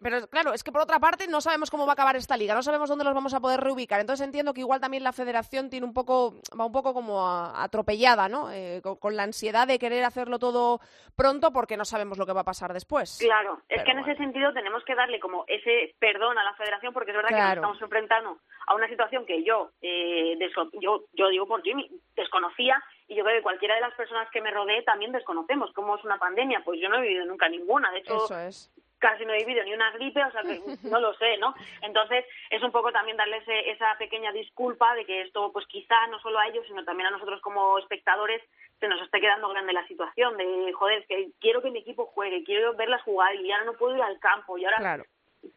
[0.00, 2.54] pero claro, es que por otra parte no sabemos cómo va a acabar esta liga,
[2.54, 4.00] no sabemos dónde los vamos a poder reubicar.
[4.00, 8.28] Entonces entiendo que igual también la federación tiene un poco, va un poco como atropellada,
[8.28, 8.50] ¿no?
[8.52, 10.80] Eh, con, la ansiedad de querer hacerlo todo
[11.14, 13.18] pronto porque no sabemos lo que va a pasar después.
[13.20, 16.92] Claro, es que en ese sentido tenemos que darle como ese perdón a la federación
[16.92, 20.38] porque es verdad que nos estamos enfrentando a una situación que yo, eh,
[20.80, 24.40] yo, yo digo por Jimmy, desconocía y yo creo que cualquiera de las personas que
[24.40, 26.62] me rodee también desconocemos cómo es una pandemia.
[26.64, 27.90] Pues yo no he vivido nunca ninguna.
[27.90, 31.00] De hecho, Eso es casi no he vivido ni una gripe, o sea que no
[31.00, 31.54] lo sé, ¿no?
[31.82, 36.18] Entonces es un poco también darles esa pequeña disculpa de que esto, pues quizá no
[36.20, 38.42] solo a ellos, sino también a nosotros como espectadores
[38.80, 42.44] se nos esté quedando grande la situación de, joder, que quiero que mi equipo juegue,
[42.44, 45.04] quiero verlas jugar y ahora no puedo ir al campo y ahora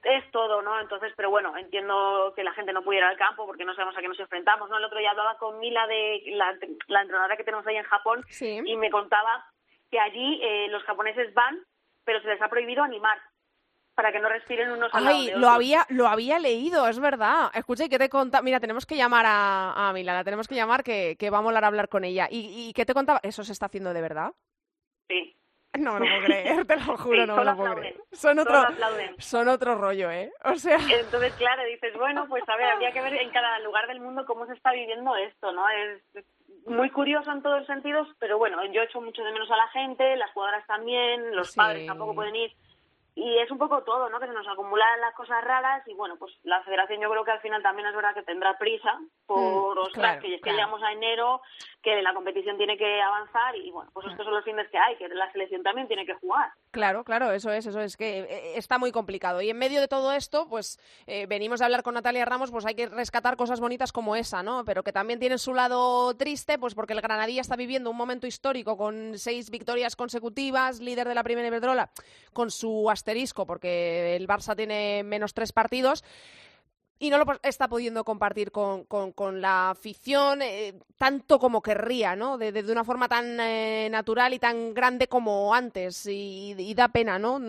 [0.04, 0.80] es todo, ¿no?
[0.80, 3.98] Entonces, pero bueno, entiendo que la gente no pudiera ir al campo porque no sabemos
[3.98, 4.78] a qué nos enfrentamos, ¿no?
[4.78, 6.56] El otro día hablaba con Mila de la,
[6.88, 9.46] la entrenadora que tenemos ahí en Japón y me contaba
[9.92, 11.64] que allí eh, los japoneses van
[12.10, 13.20] pero se les ha prohibido animar
[13.94, 17.52] para que no respiren unos al Ay, lo había, lo había leído, es verdad.
[17.54, 18.42] Escucha, ¿y qué te contaba?
[18.42, 21.42] Mira, tenemos que llamar a, a Mila, la tenemos que llamar, que, que va a
[21.42, 22.28] molar hablar con ella.
[22.32, 23.20] ¿Y, ¿Y qué te contaba?
[23.22, 24.32] ¿Eso se está haciendo de verdad?
[25.08, 25.36] Sí.
[25.78, 28.02] No, no puedo creer, te lo juro, no lo puedo creer.
[28.12, 28.66] Son otro,
[29.20, 30.32] son otro rollo, ¿eh?
[30.44, 30.78] O sea...
[31.00, 34.26] Entonces, claro, dices, bueno, pues a ver, habría que ver en cada lugar del mundo
[34.26, 35.64] cómo se está viviendo esto, ¿no?
[35.70, 36.02] Es
[36.66, 39.68] muy curioso en todos los sentidos, pero bueno, yo echo mucho de menos a la
[39.70, 42.52] gente, las jugadoras también, los padres tampoco pueden ir
[43.16, 44.20] y es un poco todo, ¿no?
[44.20, 47.32] Que se nos acumulan las cosas raras y bueno, pues la federación yo creo que
[47.32, 50.92] al final también es verdad que tendrá prisa por, mm, ostras, que, que llegamos a
[50.92, 51.42] enero,
[51.82, 54.96] que la competición tiene que avanzar y bueno, pues estos son los fines que hay,
[54.98, 56.52] que la selección también tiene que jugar.
[56.72, 59.42] Claro, claro, eso es, eso es que eh, está muy complicado.
[59.42, 62.66] Y en medio de todo esto, pues eh, venimos a hablar con Natalia Ramos, pues
[62.66, 64.64] hay que rescatar cosas bonitas como esa, ¿no?
[64.66, 68.28] Pero que también tiene su lado triste, pues porque el Granadilla está viviendo un momento
[68.28, 71.90] histórico con seis victorias consecutivas, líder de la primera Iberdrola,
[72.34, 76.04] con su asterisco, porque el Barça tiene menos tres partidos
[77.02, 82.38] y no lo está pudiendo compartir con, con, la afición eh, tanto como querría, ¿no?
[82.38, 86.06] De, de, una forma tan eh, natural y tan grande como antes.
[86.06, 87.40] Y, da pena, ¿no?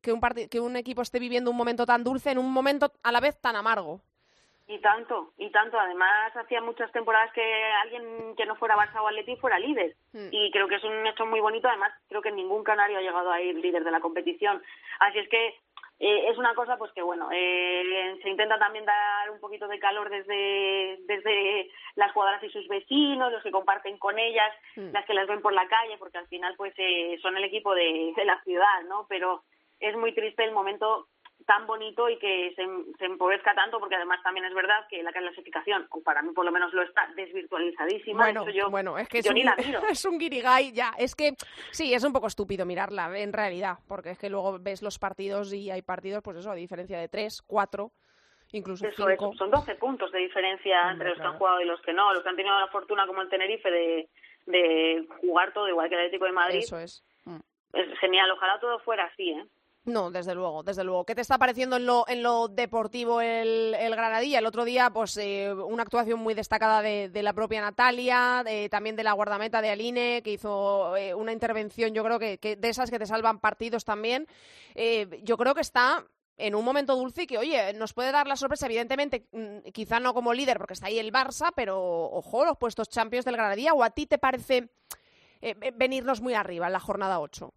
[0.00, 3.12] Que un, que un equipo esté viviendo un momento tan dulce en un momento a
[3.12, 4.00] la vez tan amargo.
[4.70, 5.80] Y tanto, y tanto.
[5.80, 7.42] Además, hacía muchas temporadas que
[7.82, 9.96] alguien que no fuera Barça o Atleti fuera líder.
[10.12, 10.28] Hmm.
[10.30, 11.66] Y creo que es un hecho muy bonito.
[11.66, 14.62] Además, creo que ningún canario ha llegado a ir líder de la competición.
[15.00, 15.56] Así es que
[15.98, 19.78] eh, es una cosa pues que bueno eh, se intenta también dar un poquito de
[19.78, 24.92] calor desde desde las jugadoras y sus vecinos los que comparten con ellas mm.
[24.92, 27.74] las que las ven por la calle porque al final pues eh, son el equipo
[27.74, 29.42] de, de la ciudad no pero
[29.78, 31.08] es muy triste el momento
[31.50, 32.64] tan bonito y que se,
[32.96, 36.44] se, empobrezca tanto, porque además también es verdad que la clasificación, o para mí por
[36.44, 38.22] lo menos lo está, desvirtualizadísima.
[38.22, 39.36] Bueno, yo, bueno es que es, un,
[39.90, 40.92] es un guirigay ya.
[40.96, 41.32] Es que
[41.72, 45.52] sí, es un poco estúpido mirarla en realidad, porque es que luego ves los partidos
[45.52, 47.90] y hay partidos, pues eso, a diferencia de tres, cuatro,
[48.52, 49.32] incluso cinco.
[49.34, 52.12] son 12 puntos de diferencia entre los que han jugado y los que no.
[52.12, 54.08] Los que han tenido la fortuna, como el Tenerife, de,
[54.46, 56.58] de jugar todo igual que el Atlético de Madrid.
[56.58, 57.02] Eso es.
[57.24, 57.40] Mm.
[57.72, 59.44] Es genial, ojalá todo fuera así, ¿eh?
[59.86, 61.06] No, desde luego, desde luego.
[61.06, 64.38] ¿Qué te está pareciendo en lo, en lo deportivo el, Granadilla?
[64.38, 68.94] El otro día, pues, eh, una actuación muy destacada de, de la propia Natalia, también
[68.94, 72.90] de la guardameta de Aline, que hizo eh, una intervención, yo creo que, de esas
[72.90, 74.26] que te salvan partidos también.
[74.74, 76.04] Eh, yo creo que está
[76.36, 79.98] en un momento dulce y que, oye, nos puede dar la sorpresa, evidentemente, mm, quizá
[79.98, 83.72] no como líder, porque está ahí el Barça, pero, ojo, los puestos champions del Granadilla,
[83.72, 84.68] ¿o a ti te parece
[85.74, 87.50] venirnos muy arriba en la jornada 8?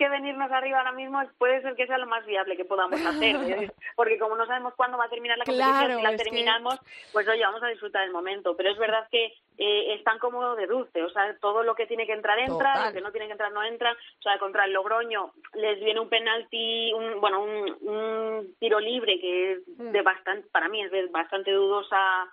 [0.00, 3.36] Que venirnos arriba ahora mismo puede ser que sea lo más viable que podamos hacer,
[3.50, 3.70] ¿eh?
[3.94, 6.80] porque como no sabemos cuándo va a terminar la competición, si la terminamos,
[7.12, 8.56] pues oye, vamos a disfrutar el momento.
[8.56, 9.26] Pero es verdad que
[9.58, 12.92] eh, están como de dulce, o sea, todo lo que tiene que entrar entra, lo
[12.94, 13.92] que no tiene que entrar no entra.
[13.92, 19.52] O sea, contra el Logroño les viene un penalti, un, bueno, un, tiro libre que
[19.52, 19.90] es mm.
[19.90, 22.26] de bastante, para mí es de bastante dudosa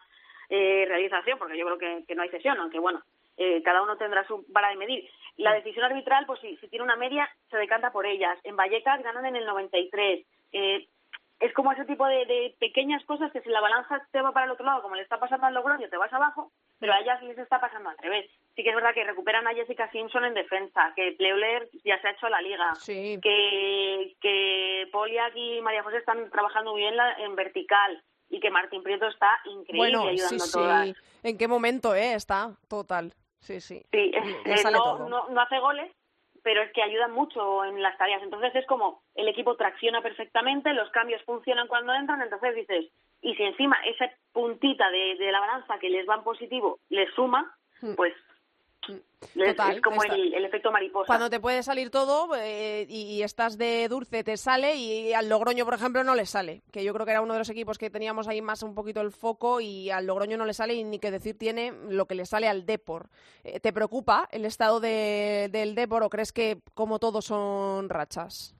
[0.49, 3.03] eh, realización, porque yo creo que, que no hay sesión, aunque bueno,
[3.37, 5.09] eh, cada uno tendrá su vara de medir.
[5.37, 8.37] La decisión arbitral, pues si, si tiene una media, se decanta por ellas.
[8.43, 10.25] En Vallecas ganan en el 93.
[10.51, 10.87] Eh,
[11.39, 14.51] es como ese tipo de, pequeñas cosas que si la balanza te va para el
[14.51, 17.37] otro lado, como le está pasando al Logroño, te vas abajo, pero a ellas les
[17.37, 18.29] está pasando al revés.
[18.55, 22.07] Sí que es verdad que recuperan a Jessica Simpson en defensa, que Pleuler ya se
[22.07, 26.95] ha hecho a la liga, que, que Poliak y María José están trabajando muy bien
[27.19, 30.95] en vertical, y que Martín Prieto está increíble bueno, ayudando sí, sí.
[31.23, 32.13] ¿En qué momento eh?
[32.13, 32.51] está?
[32.67, 33.13] Total.
[33.39, 33.85] Sí, sí.
[33.91, 34.11] Sí,
[34.71, 35.91] no, no, hace goles,
[36.43, 38.21] pero es que ayuda mucho en las tareas.
[38.23, 43.35] Entonces es como el equipo tracciona perfectamente, los cambios funcionan cuando entran, entonces dices, y
[43.35, 47.55] si encima esa puntita de, de la balanza que les va en positivo les suma,
[47.81, 47.95] hmm.
[47.95, 48.13] pues
[49.35, 51.07] es como el, efecto mariposa.
[51.07, 55.65] Cuando te puede salir todo eh, y, estás de dulce te sale y al Logroño,
[55.65, 56.61] por ejemplo, no le sale.
[56.71, 59.01] Que yo creo que era uno de los equipos que teníamos ahí más un poquito
[59.01, 62.15] el foco y al Logroño no le sale y ni que decir tiene lo que
[62.15, 63.09] le sale al Depor.
[63.43, 68.53] Eh, ¿Te preocupa el estado de, del Depor o crees que como todos son rachas?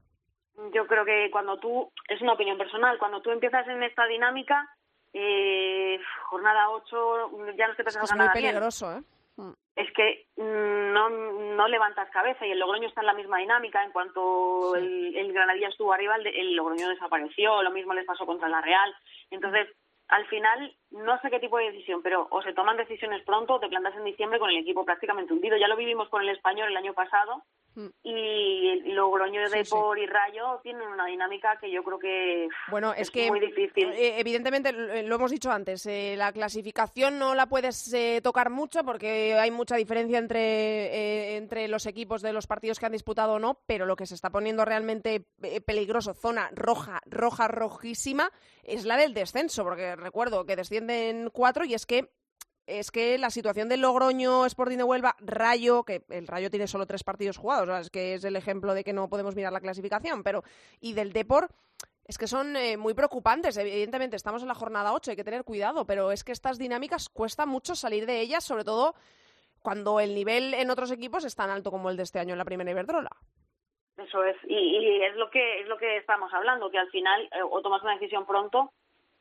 [0.74, 4.68] Yo creo que cuando tú, es una opinión personal, cuando tú empiezas en esta dinámica,
[5.14, 9.02] eh, jornada 8, ya no es que te es, muy peligroso, ¿eh?
[9.38, 9.52] Mm.
[9.76, 13.84] es que mm, no, no levantas cabeza y el Logroño está en la misma dinámica.
[13.84, 17.62] En cuanto el, el, Granadilla estuvo arriba, el, el, Logroño desapareció.
[17.62, 18.94] Lo mismo les pasó contra la Real.
[19.30, 19.68] Entonces,
[20.08, 23.60] al final, no sé qué tipo de decisión, pero o se toman decisiones pronto o
[23.60, 25.58] te plantas en diciembre con el equipo prácticamente hundido.
[25.58, 27.44] Ya lo vivimos con el Español el año pasado
[27.78, 27.90] Mm.
[28.02, 33.12] Y Logroño de por y Rayo tienen una dinámica que yo creo que bueno, es,
[33.12, 33.90] que, muy difícil.
[33.90, 34.72] Eh, evidentemente,
[35.04, 39.52] lo hemos dicho antes, eh, la clasificación no la puedes eh, tocar mucho porque hay
[39.52, 43.86] mucha diferencia entre, entre los equipos de los partidos que han disputado o no, pero
[43.86, 45.24] lo que se está poniendo realmente
[45.64, 48.32] peligroso, zona roja, roja, rojísima,
[48.64, 52.10] es la del descenso, porque recuerdo que descienden cuatro y es que
[52.66, 56.86] es que la situación del Logroño, Sporting de Huelva, Rayo, que el Rayo tiene solo
[56.86, 60.22] tres partidos jugados, es que es el ejemplo de que no podemos mirar la clasificación,
[60.22, 60.44] pero
[60.82, 61.48] y del Depor,
[62.06, 63.56] es que son eh, muy preocupantes.
[63.56, 67.08] Evidentemente, estamos en la jornada 8, hay que tener cuidado, pero es que estas dinámicas
[67.08, 68.96] cuesta mucho salir de ellas, sobre todo
[69.62, 72.38] cuando el nivel en otros equipos es tan alto como el de este año en
[72.38, 73.12] la primera Iberdrola.
[73.98, 77.42] Eso es, y, es lo que es lo que estamos hablando, que al final eh,
[77.50, 78.74] o tomas una decisión pronto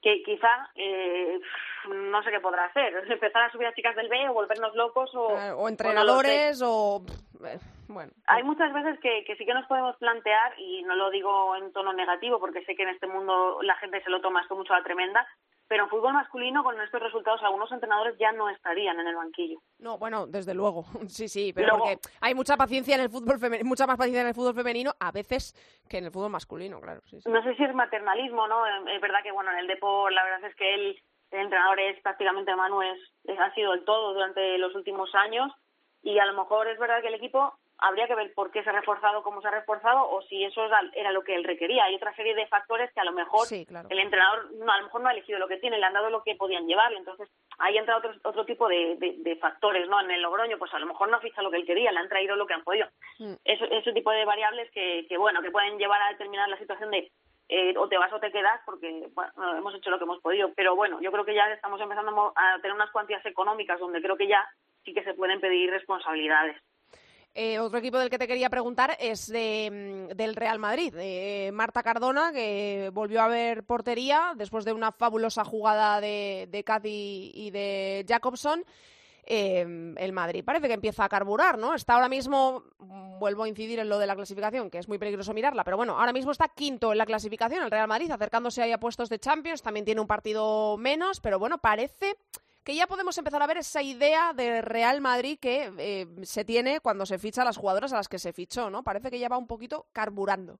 [0.02, 1.40] que quizá eh,
[1.88, 5.14] no sé qué podrá hacer, empezar a subir a chicas del B o volvernos locos
[5.14, 7.02] o, o entrenadores o,
[7.44, 8.12] eh, bueno.
[8.26, 11.72] Hay muchas veces que, que sí que nos podemos plantear y no lo digo en
[11.72, 14.72] tono negativo porque sé que en este mundo la gente se lo toma esto mucho
[14.72, 15.26] a la tremenda,
[15.68, 19.58] pero en fútbol masculino con estos resultados algunos entrenadores ya no estarían en el banquillo.
[19.78, 23.68] No, bueno, desde luego, sí, sí, pero porque hay mucha paciencia en el fútbol femenino,
[23.68, 25.54] mucha más paciencia en el fútbol femenino a veces
[25.88, 27.00] que en el fútbol masculino, claro.
[27.26, 28.66] No sé si es maternalismo, ¿no?
[28.66, 32.00] Es verdad que, bueno, en el deporte la verdad es que él, el entrenador es
[32.02, 32.98] prácticamente Manu, es,
[33.38, 35.52] ha sido el todo durante los últimos años
[36.02, 38.70] y a lo mejor es verdad que el equipo habría que ver por qué se
[38.70, 40.62] ha reforzado, cómo se ha reforzado o si eso
[40.94, 41.84] era lo que él requería.
[41.84, 45.00] Hay otra serie de factores que a lo mejor el entrenador no, a lo mejor
[45.02, 46.92] no ha elegido lo que tiene, le han dado lo que podían llevar.
[46.92, 49.88] Entonces ahí entra otro, otro tipo de, de, factores.
[49.88, 51.92] no En el Logroño, pues a lo mejor no ha fichado lo que él quería,
[51.92, 52.88] le han traído lo que han podido.
[53.18, 53.34] Mm.
[53.44, 57.10] ese tipo de variables que, que, bueno, que pueden llevar a determinar la situación de
[57.48, 60.52] eh, o te vas o te quedas porque bueno, hemos hecho lo que hemos podido.
[60.54, 64.16] Pero bueno, yo creo que ya estamos empezando a tener unas cuantías económicas donde creo
[64.16, 64.44] que ya
[64.84, 66.56] sí que se pueden pedir responsabilidades.
[67.38, 71.50] Eh, otro equipo del que te quería preguntar es de, mm, del Real Madrid, de
[71.52, 77.32] Marta Cardona, que volvió a ver portería después de una fabulosa jugada de, de Cathy
[77.34, 78.64] y de Jacobson.
[79.22, 81.74] Em, el Madrid parece que empieza a carburar, ¿no?
[81.74, 84.96] Está ahora mismo, mm, vuelvo a incidir en lo de la clasificación, que es muy
[84.96, 88.62] peligroso mirarla, pero bueno, ahora mismo está quinto en la clasificación el Real Madrid, acercándose
[88.62, 92.16] ahí a puestos de Champions, también tiene un partido menos, pero bueno, parece
[92.66, 96.80] que ya podemos empezar a ver esa idea de Real Madrid que eh, se tiene
[96.80, 98.82] cuando se ficha a las jugadoras a las que se fichó, ¿no?
[98.82, 100.58] Parece que ya va un poquito carburando.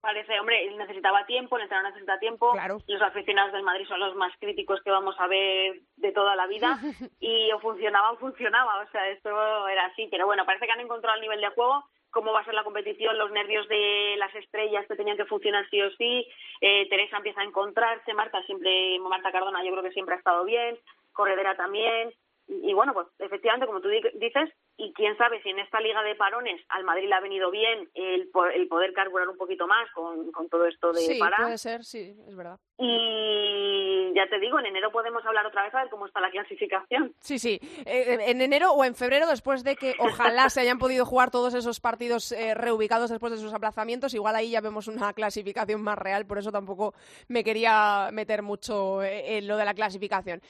[0.00, 2.52] Parece, hombre, necesitaba tiempo, el entrenador necesita tiempo.
[2.52, 2.78] Claro.
[2.86, 6.46] Los aficionados del Madrid son los más críticos que vamos a ver de toda la
[6.46, 6.78] vida.
[7.20, 10.08] y o funcionaba o funcionaba, o sea, esto era así.
[10.10, 12.64] Pero bueno, parece que han encontrado el nivel de juego cómo va a ser la
[12.64, 16.26] competición, los nervios de las estrellas que tenían que funcionar sí o sí.
[16.62, 20.44] Eh, Teresa empieza a encontrarse, Marta siempre, Marta Cardona yo creo que siempre ha estado
[20.44, 20.76] bien
[21.12, 22.12] corredera también.
[22.46, 26.14] Y, bueno, pues efectivamente, como tú dices, y quién sabe si en esta liga de
[26.14, 30.30] parones al Madrid le ha venido bien el, el poder carburar un poquito más con,
[30.32, 31.42] con todo esto de sí, parar.
[31.42, 32.58] puede ser, sí, es verdad.
[32.78, 36.30] Y ya te digo, en enero podemos hablar otra vez a ver cómo está la
[36.30, 37.14] clasificación.
[37.20, 41.04] Sí, sí, eh, en enero o en febrero, después de que ojalá se hayan podido
[41.04, 45.12] jugar todos esos partidos eh, reubicados después de sus aplazamientos, igual ahí ya vemos una
[45.12, 46.94] clasificación más real, por eso tampoco
[47.28, 50.40] me quería meter mucho eh, en lo de la clasificación.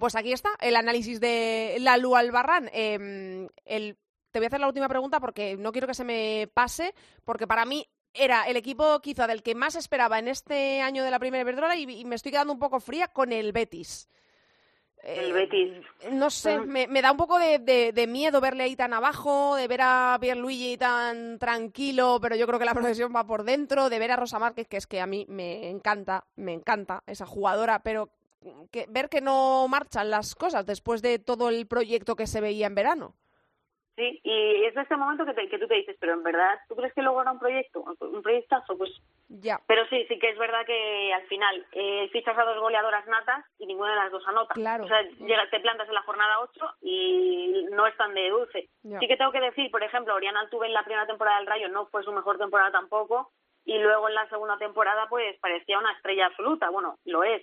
[0.00, 2.68] pues aquí está el análisis de Lalu Albarrán.
[3.76, 3.98] El
[4.36, 7.46] te voy a hacer la última pregunta porque no quiero que se me pase, porque
[7.46, 11.18] para mí era el equipo quizá del que más esperaba en este año de la
[11.18, 14.10] primera Iberdrola y, me estoy quedando un poco fría con el Betis.
[15.02, 15.72] El Betis.
[16.00, 19.80] Eh, no sé, me, da un poco de, miedo verle ahí tan abajo, de ver
[19.82, 24.10] a Pierluigi tan tranquilo, pero yo creo que la profesión va por dentro, de ver
[24.10, 28.10] a Rosa Márquez, que es que a mí me encanta, me encanta esa jugadora, pero
[28.70, 32.66] que, ver que no marchan las cosas después de todo el proyecto que se veía
[32.66, 33.14] en verano.
[33.96, 36.76] Sí, y es de este momento que, que tú te dices, pero en verdad, ¿tú
[36.76, 37.80] crees que luego era un proyecto?
[37.80, 38.76] ¿Un proyectazo?
[38.76, 38.90] Pues
[39.28, 39.58] ya.
[39.66, 43.46] Pero sí, sí que es verdad que al final eh, fichas a dos goleadoras natas
[43.58, 44.52] y ninguna de las dos anota.
[44.52, 44.84] Claro.
[44.84, 45.02] O sea,
[45.50, 48.68] te plantas en la jornada 8 y no es tan de dulce.
[48.82, 51.68] Sí que tengo que decir, por ejemplo, Oriana Altuve en la primera temporada del Rayo
[51.70, 53.30] no fue su mejor temporada tampoco
[53.64, 56.68] y luego en la segunda temporada pues parecía una estrella absoluta.
[56.68, 57.42] Bueno, lo es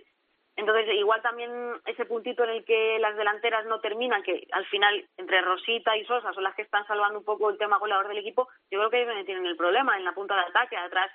[0.56, 1.52] entonces, igual también
[1.86, 6.06] ese puntito en el que las delanteras no terminan, que al final entre Rosita y
[6.06, 8.90] Sosa son las que están salvando un poco el tema goleador del equipo, yo creo
[8.90, 11.12] que es donde tienen el problema, en la punta de ataque, atrás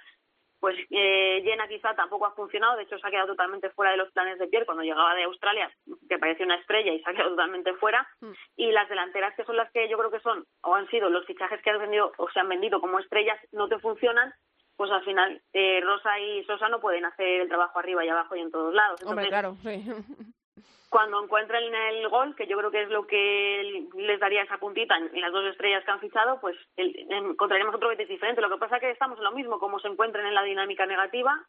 [0.60, 3.96] pues eh, Jenna quizá tampoco ha funcionado, de hecho se ha quedado totalmente fuera de
[3.96, 5.70] los planes de Pierre cuando llegaba de Australia,
[6.08, 8.32] que parecía una estrella y se ha quedado totalmente fuera, mm.
[8.56, 11.24] y las delanteras que son las que yo creo que son o han sido los
[11.26, 14.32] fichajes que han vendido o se han vendido como estrellas no te funcionan
[14.78, 18.36] pues al final eh, Rosa y Sosa no pueden hacer el trabajo arriba y abajo
[18.36, 19.02] y en todos lados.
[19.04, 19.84] Hombre, claro, sí.
[20.88, 24.96] Cuando encuentren el gol, que yo creo que es lo que les daría esa puntita
[24.96, 28.40] en las dos estrellas que han fichado, pues encontraremos otro Betis diferente.
[28.40, 30.86] Lo que pasa es que estamos en lo mismo, como se encuentren en la dinámica
[30.86, 31.44] negativa,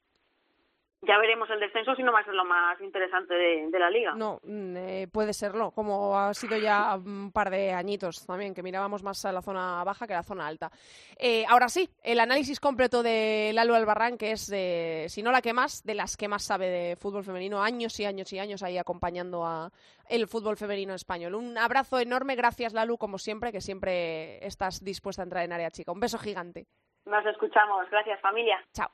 [1.01, 4.13] ya veremos el descenso si no va a ser lo más interesante de, la liga.
[4.15, 8.61] No, mm, eh, puede serlo, como ha sido ya un par de añitos también, que
[8.61, 10.69] mirábamos más a la zona baja que a la zona alta.
[11.17, 15.41] Eh, ahora sí, el análisis completo de Lalo Albarrán, que es, de, si no la
[15.41, 18.61] que más, de las que más sabe de fútbol femenino, años y años y años
[18.61, 19.71] ahí acompañando a
[20.09, 21.35] el fútbol femenino español.
[21.35, 25.71] Un abrazo enorme, gracias Lalu, como siempre, que siempre estás dispuesta a entrar en área
[25.71, 25.93] chica.
[25.93, 26.65] Un beso gigante.
[27.05, 28.61] Nos escuchamos, gracias familia.
[28.73, 28.89] Chao.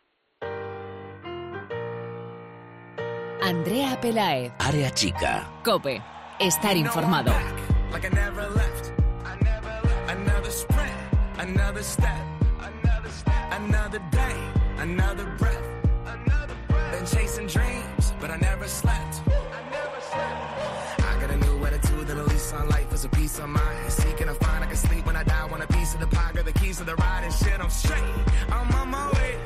[3.46, 4.52] Andrea Pelaez.
[4.58, 5.48] Área chica.
[5.64, 6.02] Cope.
[6.39, 7.32] Estar informado.
[11.38, 12.26] Another step,
[13.52, 14.36] another day,
[14.80, 15.68] another breath.
[16.91, 19.22] Been chasing dreams, but I never slept.
[20.98, 23.91] I got a new attitude and a lease on life is a piece of mind.
[23.91, 25.46] Seeking a find I can sleep when I die.
[25.46, 27.60] Want a piece of the pie, got the keys to the ride and shit.
[27.60, 28.02] I'm straight.
[28.50, 29.45] I'm on my way.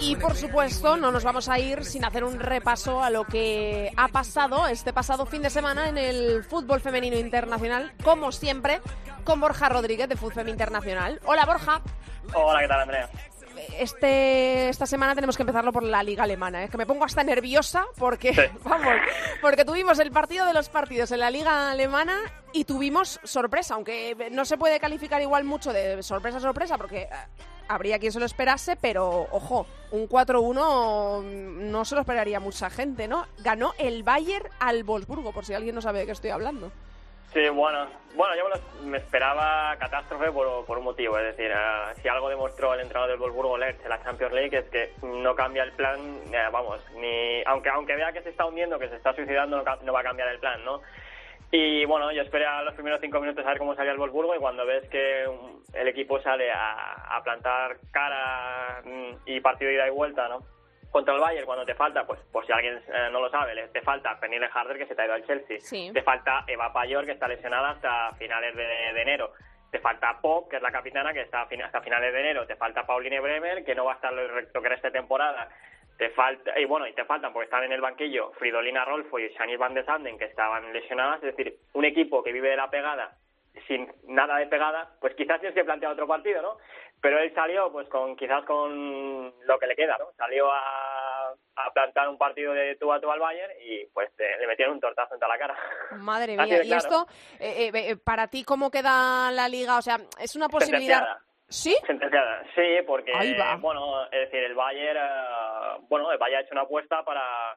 [0.00, 3.92] Y por supuesto, no nos vamos a ir sin hacer un repaso a lo que
[3.96, 8.80] ha pasado este pasado fin de semana en el fútbol femenino internacional, como siempre,
[9.24, 11.20] con Borja Rodríguez de Fútbol Internacional.
[11.24, 11.82] Hola Borja.
[12.34, 13.08] Hola, ¿qué tal, Andrea?
[13.78, 16.64] Este, esta semana tenemos que empezarlo por la liga alemana.
[16.64, 18.94] Es que me pongo hasta nerviosa porque, vamos,
[19.40, 22.18] porque tuvimos el partido de los partidos en la liga alemana
[22.52, 27.08] y tuvimos sorpresa, aunque no se puede calificar igual mucho de sorpresa sorpresa porque eh,
[27.74, 33.08] habría quien se lo esperase, pero ojo, un 4-1 no se lo esperaría mucha gente,
[33.08, 33.26] ¿no?
[33.38, 36.70] Ganó el Bayern al Wolfsburgo, por si alguien no sabe de qué estoy hablando.
[37.32, 38.44] Sí, bueno, bueno, yo
[38.84, 43.10] me, esperaba catástrofe por, por un motivo, es decir, eh, si algo demostró el entrenador
[43.10, 45.98] del Wolfsburgo Lerch en la Champions League es que no cambia el plan,
[46.30, 49.92] eh, vamos, ni aunque aunque vea que se está hundiendo, que se está suicidando, no
[49.94, 50.82] va a cambiar el plan, ¿no?
[51.54, 54.34] Y bueno, yo esperé a los primeros cinco minutos a ver cómo salía el Wolfsburgo
[54.34, 55.24] y cuando ves que
[55.74, 60.38] el equipo sale a, a plantar cara mm, y partido de ida y vuelta, ¿no?
[60.90, 63.68] Contra el Bayern, cuando te falta, pues por si alguien eh, no lo sabe, le-
[63.68, 65.58] te falta Pernille Harder, que se te ha ido al Chelsea.
[65.60, 65.90] Sí.
[65.92, 69.32] Te falta Eva Payor, que está lesionada hasta finales de, de enero.
[69.70, 72.46] Te falta Pop, que es la capitana, que está hasta finales de enero.
[72.46, 74.22] Te falta Pauline Bremer, que no va a estar lo,
[74.62, 75.48] que resta temporada.
[75.98, 79.28] Te falta, y bueno, y te faltan, porque están en el banquillo, Fridolina Rolfo y
[79.28, 81.22] Shanice Van de Sanden, que estaban lesionadas.
[81.22, 83.16] Es decir, un equipo que vive de la pegada
[83.66, 86.56] sin nada de pegada, pues quizás tienes que plantear otro partido, ¿no?
[87.00, 90.12] Pero él salió, pues con quizás con lo que le queda, ¿no?
[90.16, 94.36] Salió a, a plantar un partido de tú a tú al Bayern y pues eh,
[94.40, 95.56] le metieron un tortazo en toda la cara.
[95.98, 96.78] Madre mía, y claro.
[96.78, 97.06] esto,
[97.40, 99.78] eh, eh, eh, para ti, ¿cómo queda la liga?
[99.78, 100.98] O sea, es una posibilidad...
[100.98, 101.31] Sentenciada.
[101.52, 101.76] ¿Sí?
[101.86, 103.56] Sentenciada, sí, porque, Ahí va.
[103.56, 107.56] bueno, es decir, el Bayern, eh, bueno, el Bayern ha hecho una apuesta para,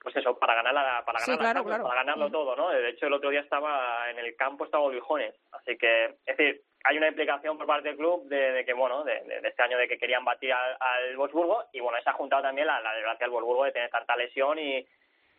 [0.00, 1.84] pues eso, para ganar la, para Sí, ganar claro, claro.
[1.84, 2.32] para ganarlo Mm.
[2.32, 2.68] todo, ¿no?
[2.70, 6.60] De hecho, el otro día estaba en el campo, estaba Luijones, así que, es decir,
[6.84, 9.88] hay una implicación por parte del club de, de que, bueno, de este año de
[9.88, 13.24] que querían batir al, al Wolfsburgo y, bueno, se ha juntado también la, la desgracia
[13.24, 14.86] del Wolfsburgo de tener tanta lesión y,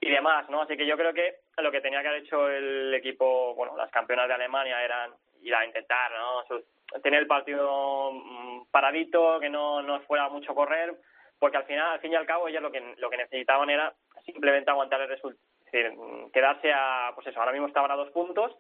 [0.02, 0.64] y demás, ¿no?
[0.64, 3.92] Así que yo creo que lo que tenía que haber hecho el equipo, bueno, las
[3.92, 5.12] campeonas de Alemania eran
[5.44, 6.44] ir a intentar, ¿no?
[6.48, 6.64] Sus-
[7.04, 10.96] tener el partido mm, paradito, que no, no fuera mucho correr,
[11.40, 13.94] porque al final, al fin y al cabo, ellos lo que, lo que necesitaban era
[14.26, 17.96] simplemente aguantar el resultado, es decir, mm, quedarse a, pues eso, ahora mismo estaban a
[17.96, 18.56] dos puntos,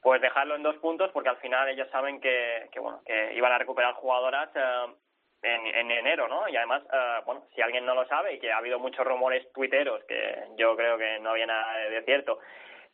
[0.00, 3.52] pues dejarlo en dos puntos, porque al final ellos saben que, que bueno, que iban
[3.52, 4.94] a recuperar jugadoras eh,
[5.42, 6.48] en, en enero, ¿no?
[6.48, 9.50] Y además, eh, bueno, si alguien no lo sabe y que ha habido muchos rumores
[9.52, 12.38] tuiteros, que yo creo que no había nada de cierto,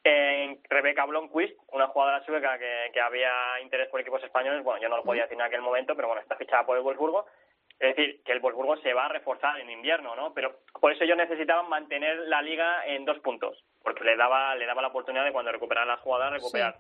[0.05, 3.33] en Rebeca Blomqvist, una jugadora sueca que, que había
[3.63, 6.21] interés por equipos españoles, bueno, yo no lo podía decir en aquel momento, pero bueno,
[6.23, 7.27] está fichada por el Wolfsburgo.
[7.81, 10.33] Es decir, que el Wolfsburgo se va a reforzar en invierno, ¿no?
[10.35, 14.67] Pero por eso ellos necesitaban mantener la liga en dos puntos, porque le daba le
[14.67, 16.77] daba la oportunidad de cuando recuperaran las jugadoras recuperar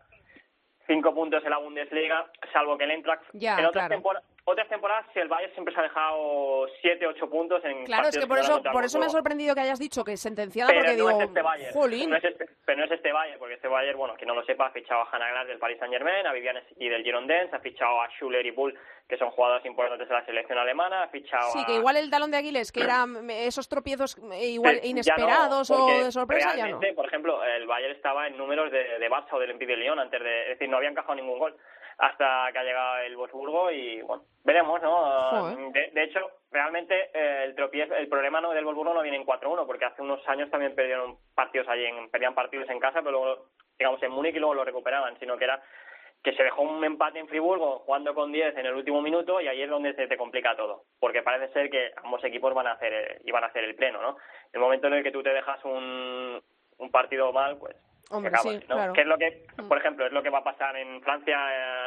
[0.87, 3.95] cinco puntos en la Bundesliga, salvo que el Eintracht Ya, en otras, claro.
[4.03, 8.09] tempora- otras temporadas si el Bayern siempre se ha dejado siete, ocho puntos en Claro,
[8.09, 10.82] es que por eso, por eso me ha sorprendido que hayas dicho que sentenciada, Pero
[10.82, 11.72] porque no digo, es este Bayern.
[11.72, 12.11] jolín.
[12.11, 14.45] No es este, pero no es este Bayern, porque este Bayern, bueno, que no lo
[14.45, 17.53] sepa, ha fichado a Hannah Glass del Paris Saint Germain, a Viviane Siki del Girondins,
[17.55, 18.78] ha fichado a Schuller y Bull,
[19.09, 21.66] que son jugadores importantes de la selección alemana, ha fichado Sí, a...
[21.66, 25.86] que igual el talón de Aquiles, que eran esos tropiezos eh, igual Sí, inesperados no,
[25.86, 26.80] o de sorpresa, ya no.
[26.95, 29.99] por ejemplo, el Bayern estaba en números de, de Barça o del Olympique de Lyon
[29.99, 30.42] antes de...
[30.42, 31.57] Es decir, no había encajado ningún gol
[31.99, 35.55] hasta que ha llegado el Wolfsburgo y, bueno, veremos, ¿no?
[35.72, 36.20] De, de hecho,
[36.51, 40.03] realmente eh, el tropiezo, el problema no del Wolfsburgo no viene en 4-1, porque hace
[40.03, 43.47] unos años también perdieron partidos allí, en, perdían partidos en casa, pero luego,
[43.78, 45.62] digamos, en Múnich y luego lo recuperaban, sino que era
[46.22, 49.47] que se dejó un empate en Friburgo jugando con 10 en el último minuto y
[49.47, 52.72] ahí es donde se te complica todo, porque parece ser que ambos equipos van a
[52.72, 54.16] hacer eh, iban a hacer el pleno, ¿no?
[54.51, 56.42] El momento en el que tú te dejas un,
[56.78, 57.76] un partido mal, pues
[58.11, 58.74] Hombre, acaba, sí, ¿no?
[58.76, 58.92] claro.
[58.92, 61.36] Que es lo que, por ejemplo, es lo que va a pasar en Francia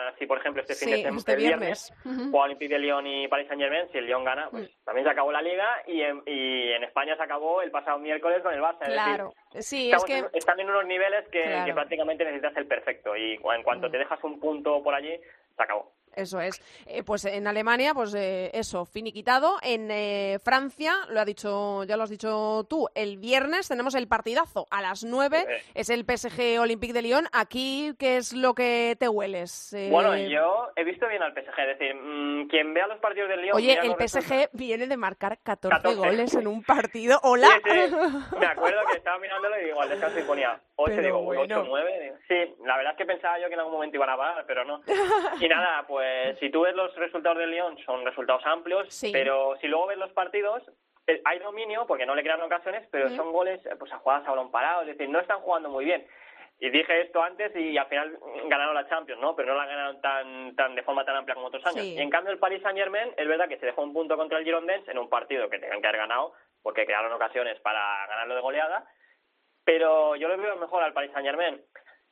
[0.09, 1.93] eh, si, por ejemplo, este fin Sí, de semana, este viernes.
[2.03, 5.11] juega Olympique de Lyon y Paris Saint Germain, si el Lyon gana, pues también se
[5.11, 8.61] acabó la liga y en, y en España se acabó el pasado miércoles con el
[8.61, 8.81] Barça.
[8.81, 10.17] es decir, Claro, sí, es que...
[10.17, 11.61] en- están en unos niveles que, Claro.
[11.61, 11.65] Mm.
[11.65, 15.15] que prácticamente necesitas el perfecto y en cuanto te dejas un punto por allí,
[15.55, 15.91] se acabó.
[16.17, 16.61] Eso es.
[16.87, 19.57] Eh, pues en Alemania, pues eh, eso, finiquitado.
[19.61, 24.07] En eh, Francia, lo ha dicho, ya lo has dicho tú, el viernes tenemos el
[24.07, 25.71] partidazo a las 9, Sí.
[25.75, 27.27] es el PSG Olympique de Lyon.
[27.31, 29.73] Aquí, ¿qué es lo que te hueles?
[29.73, 33.29] Eh, Bueno, yo he visto bien al PSG, es decir, mm, quien vea los partidos
[33.29, 33.55] del Lyon...
[33.55, 35.95] Oye, el PSG viene de marcar 14, 14.
[35.95, 37.19] goles en un partido.
[37.23, 37.49] ¡Hola!
[37.63, 37.95] Sí, sí.
[38.39, 41.41] Me acuerdo que estaba mirándolo y digo, al descanso y ponía 8, Pero digo, bueno.
[41.59, 42.13] 8, 9.
[42.27, 44.65] Sí, la verdad es que pensaba yo que en algún momento iban a parar, pero
[44.65, 44.81] no.
[45.39, 46.06] Y nada, pues
[46.39, 49.11] si tú ves los resultados del Lyon, son resultados amplios, Sí.
[49.11, 50.63] pero si luego ves los partidos,
[51.07, 54.27] eh, hay dominio, porque no le crean ocasiones, pero son goles eh, pues a jugadas
[54.27, 56.05] a balón parado, es decir, no están jugando muy bien.
[56.59, 59.35] y dije esto antes y al final ganaron la Champions, ¿no?
[59.35, 61.81] Pero no la ganaron tan, tan de forma tan amplia como otros años.
[61.85, 61.93] Sí.
[61.93, 64.39] Y en cambio el Paris Saint Germain es verdad que se dejó un punto contra
[64.39, 66.33] el Girondins en un partido que tenían que haber ganado
[66.63, 68.87] porque crearon ocasiones para ganarlo de goleada,
[69.63, 71.61] pero yo le veo mejor al Paris Saint Germain.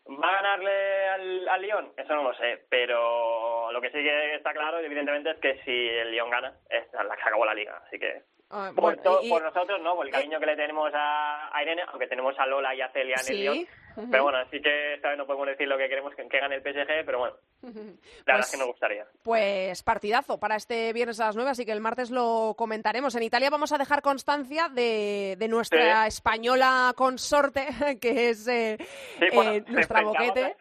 [0.08, 1.93] ¿Va a ganarle al, al Lyon?
[1.98, 5.72] Eso no lo sé, pero lo que sí que está claro, evidentemente, es que si
[5.90, 7.82] el Lyon gana, es la que se acabó la liga.
[7.86, 10.56] Así que Ah, por, bueno, to- y- por nosotros, no, por el cariño que le
[10.56, 13.68] tenemos a, a Irene, aunque tenemos a Lola y a Celia en Sí, el Lyon.
[14.12, 16.56] Pero bueno, así que esta vez no podemos decir lo que queremos que, que gane
[16.56, 17.96] el PSG, pero bueno, la verdad
[18.26, 19.06] Pues- es que nos gustaría.
[19.24, 23.16] Pues partidazo para este viernes a las 9, así que el martes lo comentaremos.
[23.16, 26.08] En Italia vamos a dejar constancia de, de nuestra Sí.
[26.10, 27.66] española consorte,
[28.02, 28.78] que es eh,
[29.20, 30.56] Sí, bueno, eh, nuestra boquete.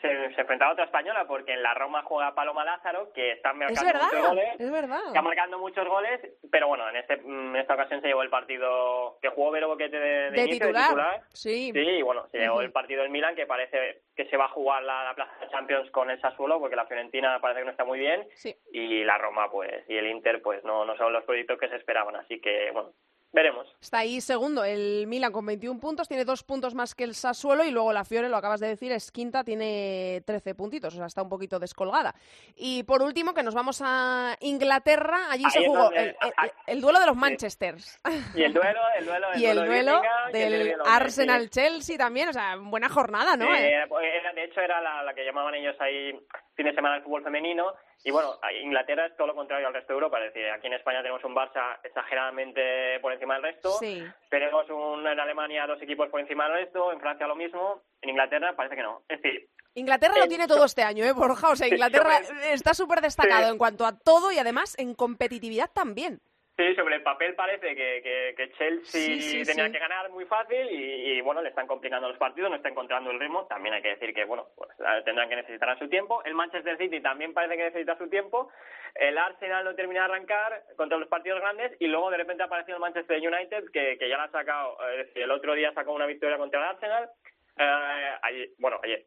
[0.00, 3.50] Se, se enfrentaba a otra española porque en la Roma juega Paloma Lázaro, que está
[3.50, 4.48] Es marcando verdad, muchos goles.
[4.60, 5.00] es verdad.
[5.08, 6.20] Está marcando muchos goles,
[6.50, 9.98] pero bueno, en este en esta ocasión se llevó el partido que jugó Vero Boquete
[9.98, 11.22] de, de De inicio, titular, de titular.
[11.32, 11.70] sí.
[11.72, 14.48] Sí, y bueno, se llevó el partido del Milan, que parece que se va a
[14.50, 17.70] jugar la, la Plaza de Champions con el Sassuolo, porque la Fiorentina parece que no
[17.70, 18.54] está muy bien, Sí.
[18.72, 21.76] y la Roma, pues, y el Inter, pues, no, no son los proyectos que se
[21.76, 22.90] esperaban, así que, bueno,
[23.32, 23.66] veremos.
[23.80, 27.64] Está ahí segundo el Milan con 21 puntos, tiene dos puntos más que el Sassuolo
[27.64, 31.06] y luego la Fiore, lo acabas de decir, es quinta, tiene 13 puntitos, o sea,
[31.06, 32.14] está un poquito descolgada.
[32.56, 36.16] Y por último, que nos vamos a Inglaterra, allí Ahí se jugó donde- el, el-
[36.36, 38.00] ah, el duelo de los Manchesters.
[38.34, 40.74] Y el duelo, el duelo, y duelo el del.
[40.84, 43.46] Arsenal-Chelsea también, o sea, buena jornada, ¿no?
[43.46, 46.12] Sí, Eh, pues, era- de hecho era la, la que llamaban ellos ahí
[46.54, 47.72] fin de semana del fútbol femenino
[48.02, 50.74] y bueno, Inglaterra es todo lo contrario al resto de Europa, es decir, aquí en
[50.74, 54.02] España tenemos un Barça exageradamente por encima del resto, Sí.
[54.28, 58.10] tenemos un, en Alemania dos equipos por encima del resto, en Francia lo mismo, en
[58.10, 61.50] Inglaterra parece que no, es decir, Inglaterra lo Eh, tiene todo este año, ¿eh, Borja?
[61.50, 62.18] O sea, Inglaterra
[62.50, 63.52] está súper destacado Sí.
[63.52, 66.20] en cuanto a todo y además en competitividad también.
[66.60, 69.72] Sí, sobre el papel parece que, que, que Chelsea Sí, sí, tenía sí.
[69.72, 73.10] que ganar muy fácil y, y, bueno, le están complicando los partidos, no está encontrando
[73.10, 73.46] el ritmo.
[73.46, 74.68] También hay que decir que bueno, pues,
[75.06, 76.22] tendrán que necesitar su tiempo.
[76.24, 78.50] El Manchester City también parece que necesita su tiempo.
[78.94, 82.46] El Arsenal no termina de arrancar contra los partidos grandes y luego de repente ha
[82.46, 85.54] aparecido el Manchester United que, que ya la ha sacado, eh, es decir, el otro
[85.54, 87.10] día sacó una victoria contra el Arsenal.
[87.56, 89.04] Eh, ayer- bueno, ayer,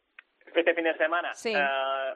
[0.61, 1.53] este fin de semana, Sí.
[1.55, 2.13] eh,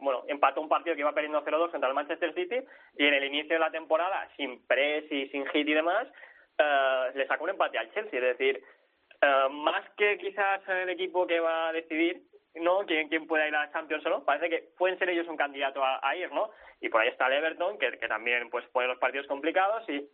[0.00, 2.58] bueno, empató un partido que iba perdiendo 0-2 contra el Manchester City
[2.96, 6.06] y en el inicio de la temporada, sin press y sin hit y demás,
[6.58, 8.18] eh, le sacó un empate al Chelsea.
[8.18, 8.62] Es decir,
[9.22, 12.22] eh, más que quizás el equipo que va a decidir
[12.54, 15.36] no quién, quién pueda ir a Champions o no, parece que pueden ser ellos un
[15.36, 16.50] candidato a, a ir, ¿no?
[16.80, 20.08] Y por ahí está el Everton, que, que también pues pone los partidos complicados y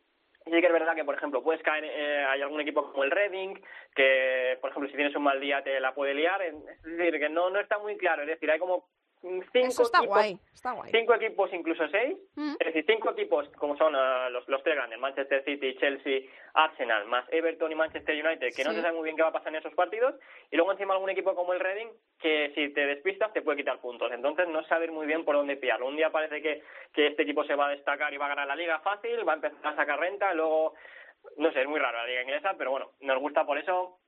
[0.45, 3.11] sí que es verdad que, por ejemplo, puedes caer, eh, hay algún equipo como el
[3.11, 3.55] Reading,
[3.95, 6.43] que, por ejemplo, si tienes un mal día te la puede liar.
[6.43, 8.23] Es decir, que no, no está muy claro.
[8.23, 8.89] Es decir, hay como
[9.23, 10.91] cinco Eso está equipos, guay, está guay.
[10.91, 12.17] cinco equipos, incluso seis.
[12.35, 12.55] Mm.
[12.59, 16.23] Es decir, cinco equipos, como son eh, los, los tres grandes, Manchester City, Chelsea,
[16.55, 19.33] Arsenal, más Everton y Manchester United, que no se sabe muy bien qué va a
[19.33, 20.15] pasar en esos partidos.
[20.51, 23.81] Y luego encima algún equipo como el Reading, que si te despistas te puede quitar
[23.81, 24.11] puntos.
[24.13, 25.87] Entonces no saber muy bien por dónde pillarlo.
[25.87, 26.63] Un día parece que,
[26.93, 29.33] que este equipo se va a destacar y va a ganar la liga fácil, va
[29.33, 30.75] a empezar a sacar renta, luego
[31.37, 33.99] no sé, es muy raro la liga inglesa, pero bueno, nos gusta por eso,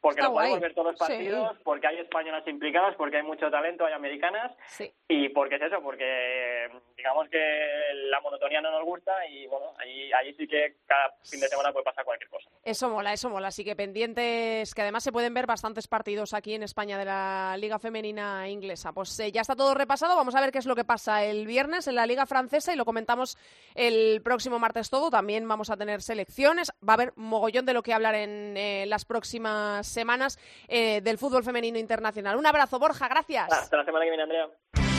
[0.00, 0.62] porque Está lo podemos guay.
[0.62, 1.12] ver todos los Sí.
[1.12, 4.92] partidos, porque hay españolas implicadas, porque hay mucho talento, hay americanas, Sí.
[5.08, 10.12] y porque es eso, porque digamos que la monotonía no nos gusta y bueno, ahí,
[10.12, 12.49] ahí sí que cada fin de semana puede pasar cualquier cosa.
[12.62, 13.48] Eso mola, eso mola.
[13.48, 17.56] Así que pendientes, que además se pueden ver bastantes partidos aquí en España de la
[17.58, 18.92] Liga Femenina Inglesa.
[18.92, 20.14] Pues eh, ya está todo repasado.
[20.14, 22.76] Vamos a ver qué es lo que pasa el viernes en la Liga Francesa y
[22.76, 23.38] lo comentamos
[23.74, 25.10] el próximo martes todo.
[25.10, 26.70] También vamos a tener selecciones.
[26.86, 30.38] Va a haber mogollón de lo que hablar en eh, las próximas semanas
[30.68, 32.36] eh, del fútbol femenino internacional.
[32.36, 33.08] Un abrazo, Borja.
[33.08, 33.50] Gracias.
[33.50, 34.89] Hasta la semana que viene, Andrea.